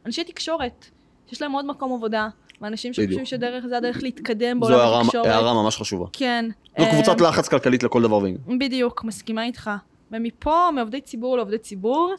אנשי 0.06 0.24
תקשורת, 0.24 0.86
שיש 1.28 1.42
להם 1.42 1.52
עוד 1.52 1.66
מקום 1.66 1.94
עבודה, 1.94 2.28
ואנשים 2.62 2.94
שחושבים. 2.94 3.26
שדרך 3.26 3.66
זה 3.66 3.78
הדרך 3.78 4.04
להתקדם 4.04 4.60
זו 4.64 4.70
בעולם 4.70 5.02
התקשורת. 5.02 5.26
הערה 5.26 5.54
ממש 5.54 5.78
חשובה. 5.78 6.06
כן. 6.14 6.46
זו 6.78 6.84
אה, 6.84 6.92
קבוצת 6.92 7.22
לחץ 7.22 7.48
כלכלית 7.48 7.84
לכל 7.84 8.02
דבר 8.02 8.18
ועניין. 8.18 8.60
בדיוק, 8.60 9.04
מסכימה 9.04 9.44
איתך. 9.44 9.72
ומפה, 10.12 10.70
מעובדי 10.76 11.02
ציבור 11.02 11.38
לעובדי 11.38 11.58
ציבור, 11.58 12.16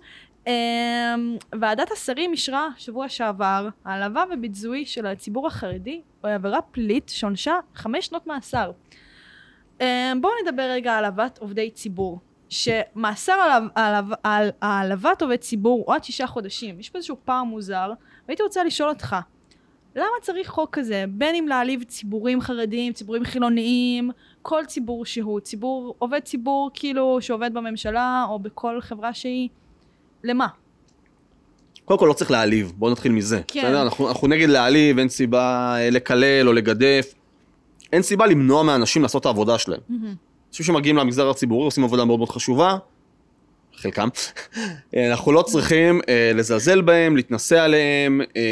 אמ, 0.46 0.52
ועדת 1.60 1.90
השרים 1.90 2.32
אישרה 2.32 2.68
שבוע 2.76 3.08
שעבר 3.08 3.68
העלבה 3.84 4.24
וביזוי 4.32 4.86
של 4.86 5.06
הציבור 5.06 5.46
החרדי 5.46 6.00
או 6.24 6.28
עבירה 6.28 6.62
פלילית 6.62 7.08
שעונשה 7.08 7.54
חמש 7.74 8.06
שנות 8.06 8.26
מאסר. 8.26 8.70
אמ, 9.80 9.86
בואו 10.20 10.32
נדבר 10.42 10.62
רגע 10.62 10.92
על 10.92 11.04
העלבת 11.04 11.38
עובדי 11.38 11.70
ציבור. 11.70 12.18
שמאסר 12.48 13.32
על, 13.32 13.68
העלב- 13.76 14.14
על 14.22 14.50
העלבת 14.62 15.22
עובד 15.22 15.36
ציבור 15.36 15.84
הוא 15.86 15.94
עד 15.94 16.04
שישה 16.04 16.26
חודשים. 16.26 16.80
יש 16.80 16.90
פה 16.90 16.98
איזשהו 16.98 17.16
פער 17.24 17.44
מוזר, 17.44 17.90
והייתי 18.28 18.42
רוצה 18.42 18.64
לשאול 18.64 18.88
אותך, 18.88 19.16
למה 19.96 20.06
צריך 20.22 20.48
חוק 20.48 20.78
כזה? 20.78 21.04
בין 21.08 21.34
אם 21.34 21.48
להעליב 21.48 21.82
ציבורים 21.82 22.40
חרדיים, 22.40 22.92
ציבורים 22.92 23.24
חילוניים, 23.24 24.10
כל 24.42 24.64
ציבור 24.66 25.06
שהוא, 25.06 25.40
ציבור, 25.40 25.94
עובד 25.98 26.20
ציבור 26.20 26.70
כאילו 26.74 27.18
שעובד 27.20 27.54
בממשלה 27.54 28.26
או 28.28 28.38
בכל 28.38 28.80
חברה 28.80 29.14
שהיא, 29.14 29.48
למה? 30.24 30.46
קודם 31.84 32.00
כל 32.00 32.06
לא 32.06 32.12
צריך 32.12 32.30
להעליב, 32.30 32.72
בואו 32.76 32.92
נתחיל 32.92 33.12
מזה. 33.12 33.40
כן. 33.48 33.60
בסדר? 33.60 33.82
אנחנו, 33.82 34.08
אנחנו 34.08 34.28
נגד 34.28 34.48
להעליב, 34.48 34.98
אין 34.98 35.08
סיבה 35.08 35.74
אה, 35.78 35.90
לקלל 35.90 36.48
או 36.48 36.52
לגדף. 36.52 37.14
אין 37.92 38.02
סיבה 38.02 38.26
למנוע 38.26 38.62
מאנשים 38.62 39.02
לעשות 39.02 39.20
את 39.20 39.26
העבודה 39.26 39.58
שלהם. 39.58 39.80
אנשים 40.56 40.74
שמגיעים 40.74 40.96
למגזר 40.96 41.30
הציבורי 41.30 41.64
עושים 41.64 41.84
עבודה 41.84 42.04
מאוד 42.04 42.18
מאוד 42.18 42.28
חשובה, 42.28 42.76
חלקם. 43.76 44.08
אנחנו 45.10 45.32
לא 45.32 45.42
צריכים 45.42 46.00
אה, 46.08 46.32
לזלזל 46.34 46.80
בהם, 46.80 47.16
להתנשא 47.16 47.60
עליהם, 47.60 48.20
אה, 48.36 48.42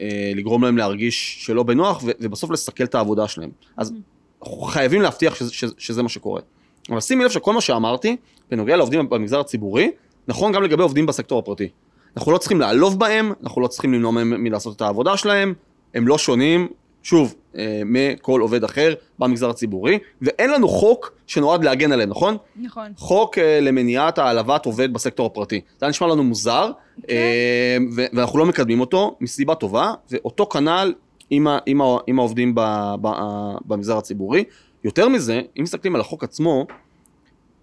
אה, 0.00 0.32
לגרום 0.34 0.64
להם 0.64 0.76
להרגיש 0.76 1.44
שלא 1.44 1.62
בנוח, 1.62 2.02
ו- 2.04 2.10
ובסוף 2.20 2.50
לסכל 2.50 2.84
את 2.84 2.94
העבודה 2.94 3.28
שלהם. 3.28 3.50
אז 3.76 3.92
אנחנו 4.42 4.60
חייבים 4.60 5.02
להבטיח 5.02 5.34
שזה, 5.34 5.52
שזה, 5.52 5.74
שזה 5.78 6.02
מה 6.02 6.08
שקורה. 6.08 6.40
אבל 6.90 7.00
שימי 7.00 7.24
לב 7.24 7.30
שכל 7.30 7.52
מה 7.52 7.60
שאמרתי, 7.60 8.16
בנוגע 8.50 8.76
לעובדים 8.76 9.08
במגזר 9.08 9.40
הציבורי, 9.40 9.90
נכון 10.28 10.52
גם 10.52 10.62
לגבי 10.62 10.82
עובדים 10.82 11.06
בסקטור 11.06 11.38
הפרטי. 11.38 11.68
אנחנו 12.16 12.32
לא 12.32 12.38
צריכים 12.38 12.60
לעלוב 12.60 12.98
בהם, 12.98 13.32
אנחנו 13.42 13.60
לא 13.60 13.66
צריכים 13.66 13.94
למנוע 13.94 14.10
מהם 14.10 14.44
מלעשות 14.44 14.76
את 14.76 14.80
העבודה 14.80 15.16
שלהם, 15.16 15.54
הם 15.94 16.08
לא 16.08 16.18
שונים, 16.18 16.68
שוב, 17.02 17.34
אה, 17.58 17.82
מכל 17.84 18.40
עובד 18.40 18.64
אחר 18.64 18.94
במגזר 19.18 19.50
הציבורי, 19.50 19.98
ואין 20.22 20.50
לנו 20.50 20.68
חוק 20.68 21.12
שנועד 21.26 21.64
להגן 21.64 21.92
עליהם, 21.92 22.10
נכון? 22.10 22.36
נכון. 22.56 22.92
חוק 22.96 23.38
אה, 23.38 23.60
למניעת 23.60 24.18
העלבת 24.18 24.66
עובד 24.66 24.92
בסקטור 24.92 25.26
הפרטי. 25.26 25.60
זה 25.78 25.86
היה 25.86 25.90
נשמע 25.90 26.06
לנו 26.06 26.22
מוזר, 26.24 26.70
אה, 27.10 27.76
ו- 27.96 28.06
ואנחנו 28.12 28.38
לא 28.38 28.46
מקדמים 28.46 28.80
אותו 28.80 29.16
מסיבה 29.20 29.54
טובה, 29.54 29.92
ואותו 30.10 30.46
כנ"ל 30.46 30.92
עם, 31.30 31.46
ה- 31.46 31.58
עם, 31.66 31.80
ה- 31.82 31.98
עם 32.06 32.18
העובדים 32.18 32.54
ב- 32.54 32.94
ב- 33.00 33.56
במגזר 33.64 33.98
הציבורי. 33.98 34.44
יותר 34.84 35.08
מזה, 35.08 35.40
אם 35.58 35.62
מסתכלים 35.62 35.94
על 35.94 36.00
החוק 36.00 36.24
עצמו, 36.24 36.66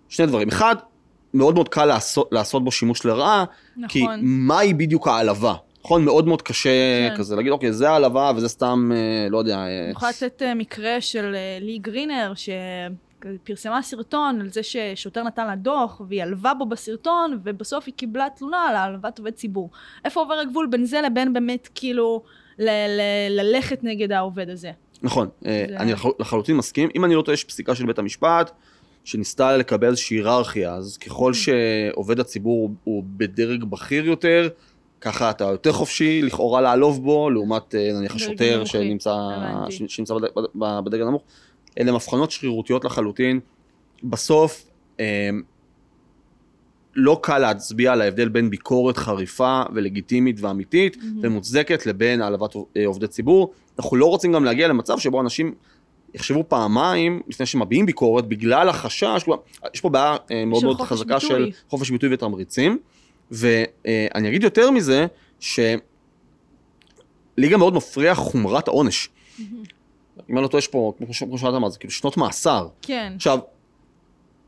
שני 0.09 0.25
דברים. 0.25 0.47
אחד, 0.47 0.75
מאוד 1.33 1.53
מאוד 1.55 1.69
קל 1.69 1.85
לעשות, 1.85 2.29
לעשות 2.31 2.63
בו 2.63 2.71
שימוש 2.71 3.05
לרעה, 3.05 3.45
כי 3.87 4.03
נכון. 4.03 4.19
מהי 4.23 4.73
בדיוק 4.73 5.07
העלבה? 5.07 5.53
נכון? 5.83 6.05
מאוד 6.05 6.27
מאוד 6.27 6.41
קשה 6.41 6.69
כן. 7.09 7.15
כזה 7.17 7.35
להגיד, 7.35 7.51
אוקיי, 7.51 7.73
זה 7.73 7.89
העלבה 7.89 8.31
וזה 8.35 8.49
סתם, 8.49 8.91
אה, 8.95 9.27
לא 9.29 9.37
יודע, 9.37 9.57
אה, 9.57 9.83
אני 9.83 9.91
יכולה 9.91 10.11
לתת 10.11 10.41
אה, 10.41 10.53
מקרה 10.55 11.01
של 11.01 11.35
לי 11.61 11.77
גרינר, 11.77 12.33
שפרסמה 12.35 13.81
סרטון 13.81 14.41
על 14.41 14.49
זה 14.49 14.63
ששוטר 14.63 15.23
נתן 15.23 15.47
לה 15.47 15.55
דוח, 15.55 16.01
והיא 16.09 16.23
עלבה 16.23 16.53
בו 16.53 16.65
בסרטון, 16.65 17.39
ובסוף 17.43 17.83
היא 17.87 17.93
קיבלה 17.93 18.27
תלונה 18.37 18.65
על 18.69 18.75
העלבת 18.75 19.19
עובד 19.19 19.31
ציבור. 19.31 19.69
איפה 20.05 20.19
עובר 20.19 20.33
הגבול 20.33 20.67
בין 20.67 20.85
זה 20.85 21.01
לבין 21.01 21.33
באמת 21.33 21.69
כאילו 21.75 22.21
ל- 22.59 22.69
ל- 22.69 23.01
ללכת 23.39 23.83
נגד 23.83 24.11
העובד 24.11 24.49
הזה? 24.49 24.71
נכון, 25.01 25.27
זה- 25.41 25.65
אני 25.77 25.91
לחל- 25.93 26.09
לחלוטין 26.19 26.57
מסכים. 26.57 26.89
אם 26.95 27.05
אני 27.05 27.15
לא 27.15 27.21
טועה, 27.21 27.33
יש 27.33 27.43
פסיקה 27.43 27.75
של 27.75 27.85
בית 27.85 27.99
המשפט, 27.99 28.51
שניסתה 29.03 29.57
לקבל 29.57 29.87
איזושהי 29.87 30.17
היררכיה, 30.17 30.73
אז 30.73 30.97
ככל 30.97 31.33
שעובד 31.33 32.19
הציבור 32.19 32.71
הוא 32.83 33.03
בדרג 33.07 33.63
בכיר 33.63 34.05
יותר, 34.05 34.49
ככה 35.01 35.29
אתה 35.29 35.43
יותר 35.43 35.71
חופשי 35.71 36.21
לכאורה 36.21 36.61
לעלוב 36.61 37.03
בו, 37.03 37.29
לעומת 37.29 37.75
אה, 37.75 37.89
נניח 37.93 38.15
השוטר 38.15 38.61
שנמצא, 38.65 39.15
שנמצא 39.87 40.13
בד- 40.13 40.21
בד- 40.55 40.79
בדרג 40.85 41.01
הנמוך. 41.01 41.21
אלה 41.79 41.91
מבחנות 41.91 42.31
שרירותיות 42.31 42.85
לחלוטין. 42.85 43.39
בסוף, 44.03 44.65
אה, 44.99 45.29
לא 46.95 47.19
קל 47.23 47.37
להצביע 47.39 47.93
על 47.93 48.01
ההבדל 48.01 48.29
בין 48.29 48.49
ביקורת 48.49 48.97
חריפה 48.97 49.61
ולגיטימית 49.73 50.37
ואמיתית 50.39 50.97
ומוצדקת 51.21 51.85
לבין 51.85 52.21
העלבת 52.21 52.55
אה, 52.77 52.85
עובדי 52.85 53.07
ציבור. 53.07 53.53
אנחנו 53.79 53.97
לא 53.97 54.05
רוצים 54.05 54.31
גם 54.33 54.45
להגיע 54.45 54.67
למצב 54.67 54.99
שבו 54.99 55.21
אנשים 55.21 55.53
יחשבו 56.13 56.43
פעמיים 56.47 57.21
לפני 57.27 57.45
שמביעים 57.45 57.85
ביקורת 57.85 58.27
בגלל 58.27 58.69
החשש, 58.69 59.25
יש 59.73 59.81
פה 59.81 59.89
בעיה 59.89 60.15
מאוד 60.47 60.63
מאוד 60.63 60.81
חזקה 60.81 61.13
ביטוי. 61.15 61.29
של 61.29 61.51
חופש 61.69 61.89
ביטוי 61.91 62.13
ותמריצים, 62.13 62.79
ואני 63.31 64.29
אגיד 64.29 64.43
יותר 64.43 64.71
מזה, 64.71 65.05
שלי 65.39 65.77
גם 67.49 67.59
מאוד 67.59 67.73
מפריע 67.73 68.15
חומרת 68.15 68.67
העונש. 68.67 69.09
אם 70.29 70.35
אני 70.37 70.43
לא 70.43 70.47
טועה, 70.47 70.59
יש 70.59 70.67
פה, 70.67 70.93
כמו 70.97 71.13
ש- 71.13 71.23
כמו 71.23 71.37
שאתה 71.37 71.57
אמרת, 71.57 71.71
זה 71.71 71.79
כאילו 71.79 71.91
שנות 71.93 72.17
מאסר. 72.17 72.67
כן. 72.81 73.13
עכשיו, 73.15 73.39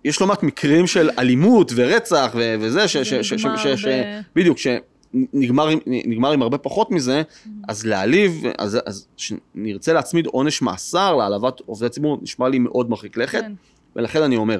יש 0.06 0.22
לא 0.22 0.28
מעט 0.28 0.44
מקרים 0.44 0.88
של 0.88 1.10
אלימות 1.20 1.72
ורצח 1.76 2.32
ו- 2.36 2.56
וזה, 2.60 2.88
ש- 2.88 2.98
ש- 2.98 3.14
ש- 3.14 3.34
ש- 3.34 3.34
נגמר 3.46 3.58
ש- 3.58 3.68
ש- 3.68 3.86
ב- 3.86 4.20
בדיוק, 4.36 4.58
שנגמר 4.58 5.68
עם- 5.68 5.80
נגמר 5.86 6.32
עם 6.32 6.42
הרבה 6.42 6.58
פחות 6.58 6.92
מזה, 6.92 7.22
אז 7.68 7.86
להעליב, 7.86 8.44
אז, 8.58 8.78
אז 8.86 9.08
שנרצה 9.18 9.94
להצמיד 9.94 10.26
עונש 10.26 10.62
מאסר 10.62 11.16
להעלבת 11.16 11.60
עובדי 11.66 11.90
ציבור, 11.90 12.18
נשמע 12.22 12.50
לי 12.50 12.60
מאוד 12.60 12.90
מרחיק 12.90 13.18
לכת, 13.18 13.42
כן. 13.42 13.52
ולכן 13.96 14.22
אני 14.24 14.36
אומר, 14.38 14.60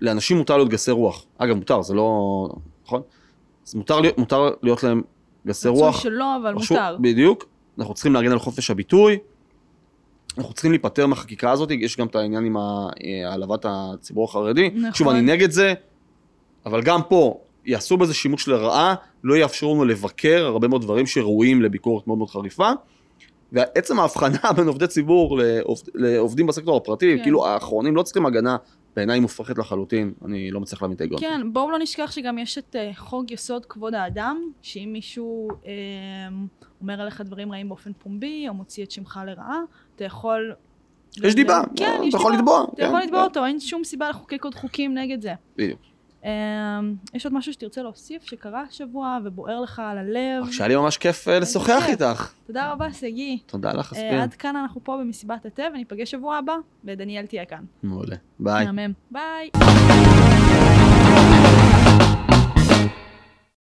לאנשים 0.00 0.36
מותר 0.38 0.56
להיות 0.56 0.68
גסי 0.68 0.90
רוח. 0.90 1.24
אגב, 1.38 1.56
מותר, 1.56 1.82
זה 1.82 1.94
לא... 1.94 2.48
נכון? 2.86 3.02
אז 3.66 3.74
מותר 3.74 4.00
מותר 4.18 4.50
להיות 4.62 4.82
להם 4.82 5.02
גסי 5.46 5.68
רצוי 5.68 5.80
רוח. 5.82 6.00
שלא, 6.00 6.36
אבל 6.36 6.56
רשום- 6.56 6.76
מותר. 6.76 6.96
בדיוק. 7.00 7.44
אנחנו 7.78 7.94
צריכים 7.94 8.14
להגן 8.14 8.32
על 8.32 8.38
חופש 8.38 8.70
הביטוי. 8.70 9.18
אנחנו 10.38 10.52
צריכים 10.52 10.70
להיפטר 10.70 11.06
מהחקיקה 11.06 11.50
הזאת, 11.50 11.70
יש 11.70 11.96
גם 11.96 12.06
את 12.06 12.16
העניין 12.16 12.44
עם 12.44 12.56
אה, 12.56 12.62
העלבת 13.30 13.66
הציבור 13.68 14.24
החרדי. 14.24 14.70
נכון. 14.70 14.92
שוב, 14.94 15.08
אני 15.08 15.20
נגד 15.20 15.50
זה, 15.50 15.74
אבל 16.66 16.82
גם 16.82 17.00
פה 17.08 17.38
יעשו 17.66 17.96
בזה 17.96 18.14
שימוש 18.14 18.48
לרעה, 18.48 18.94
לא 19.24 19.34
יאפשרו 19.34 19.74
לנו 19.74 19.84
לבקר 19.84 20.44
הרבה 20.46 20.68
מאוד 20.68 20.82
דברים 20.82 21.06
שראויים 21.06 21.62
לביקורת 21.62 22.06
מאוד 22.06 22.18
מאוד 22.18 22.30
חריפה. 22.30 22.70
ועצם 23.52 24.00
ההבחנה 24.00 24.38
בין 24.56 24.66
עובדי 24.68 24.86
ציבור 24.86 25.38
לעובד, 25.38 25.82
לעובדים 25.94 26.46
בסקטור 26.46 26.76
הפרטי, 26.76 27.16
כן. 27.16 27.22
כאילו 27.22 27.46
האחרונים 27.46 27.96
לא 27.96 28.02
צריכים 28.02 28.26
הגנה, 28.26 28.56
בעיניי 28.96 29.20
מופרכת 29.20 29.58
לחלוטין, 29.58 30.12
אני 30.24 30.50
לא 30.50 30.60
מצליח 30.60 30.82
להבין 30.82 30.96
את 30.96 31.00
ההיגיון. 31.00 31.20
כן, 31.20 31.52
בואו 31.52 31.70
לא 31.70 31.78
נשכח 31.78 32.10
שגם 32.10 32.38
יש 32.38 32.58
את 32.58 32.76
uh, 32.76 32.96
חוק 32.98 33.30
יסוד 33.30 33.66
כבוד 33.66 33.94
האדם, 33.94 34.42
שאם 34.62 34.90
מישהו 34.92 35.48
um, 35.50 36.66
אומר 36.80 37.00
עליך 37.00 37.20
דברים 37.20 37.52
רעים 37.52 37.68
באופן 37.68 37.92
פומבי, 37.92 38.48
או 38.48 38.54
מוציא 38.54 38.84
את 38.84 38.90
שמך 38.90 39.20
לרעה, 39.26 39.60
אתה 39.96 40.04
יכול... 40.04 40.54
יש 41.16 41.34
דיבה, 41.34 41.62
כן, 41.76 41.84
אה, 41.84 42.08
אתה 42.08 42.16
יכול. 42.16 42.34
לתבוע. 42.34 42.64
אתה 42.74 42.82
יכול 42.82 43.00
כן, 43.00 43.04
לתבוע 43.06 43.20
כן. 43.20 43.24
אותו, 43.24 43.46
אין 43.46 43.60
שום 43.60 43.84
סיבה 43.84 44.10
לחוקק 44.10 44.44
עוד 44.44 44.54
חוקים 44.54 44.94
נגד 44.94 45.20
זה. 45.20 45.34
בדיוק. 45.56 45.80
Um, 46.22 46.26
יש 47.14 47.24
עוד 47.26 47.34
משהו 47.34 47.52
שתרצה 47.52 47.82
להוסיף 47.82 48.22
שקרה 48.24 48.62
השבוע 48.68 49.18
ובוער 49.24 49.60
לך 49.60 49.82
על 49.84 49.98
הלב? 49.98 50.42
רק 50.46 50.52
שהיה 50.52 50.68
לי 50.68 50.76
ממש 50.76 50.96
כיף 50.98 51.28
אה, 51.28 51.38
לשוחח. 51.38 51.82
איתך. 51.88 52.32
תודה 52.46 52.72
רבה, 52.72 52.92
שגיא. 52.92 53.36
תודה 53.46 53.72
לך, 53.72 53.92
Uh, 53.92 53.96
אספיר. 53.96 54.20
עד 54.22 54.34
כאן 54.34 54.56
אנחנו 54.56 54.80
פה 54.84 54.96
במסיבת 55.00 55.46
התה, 55.46 55.62
וניפגש 55.74 56.10
שבוע 56.10 56.36
הבא, 56.36 56.54
ודניאל 56.84 57.26
תהיה 57.26 57.44
כאן. 57.44 57.64
מעולה. 57.82 58.16
ביי. 58.38 58.64
מהמם. 58.64 58.92
ביי. 59.10 59.50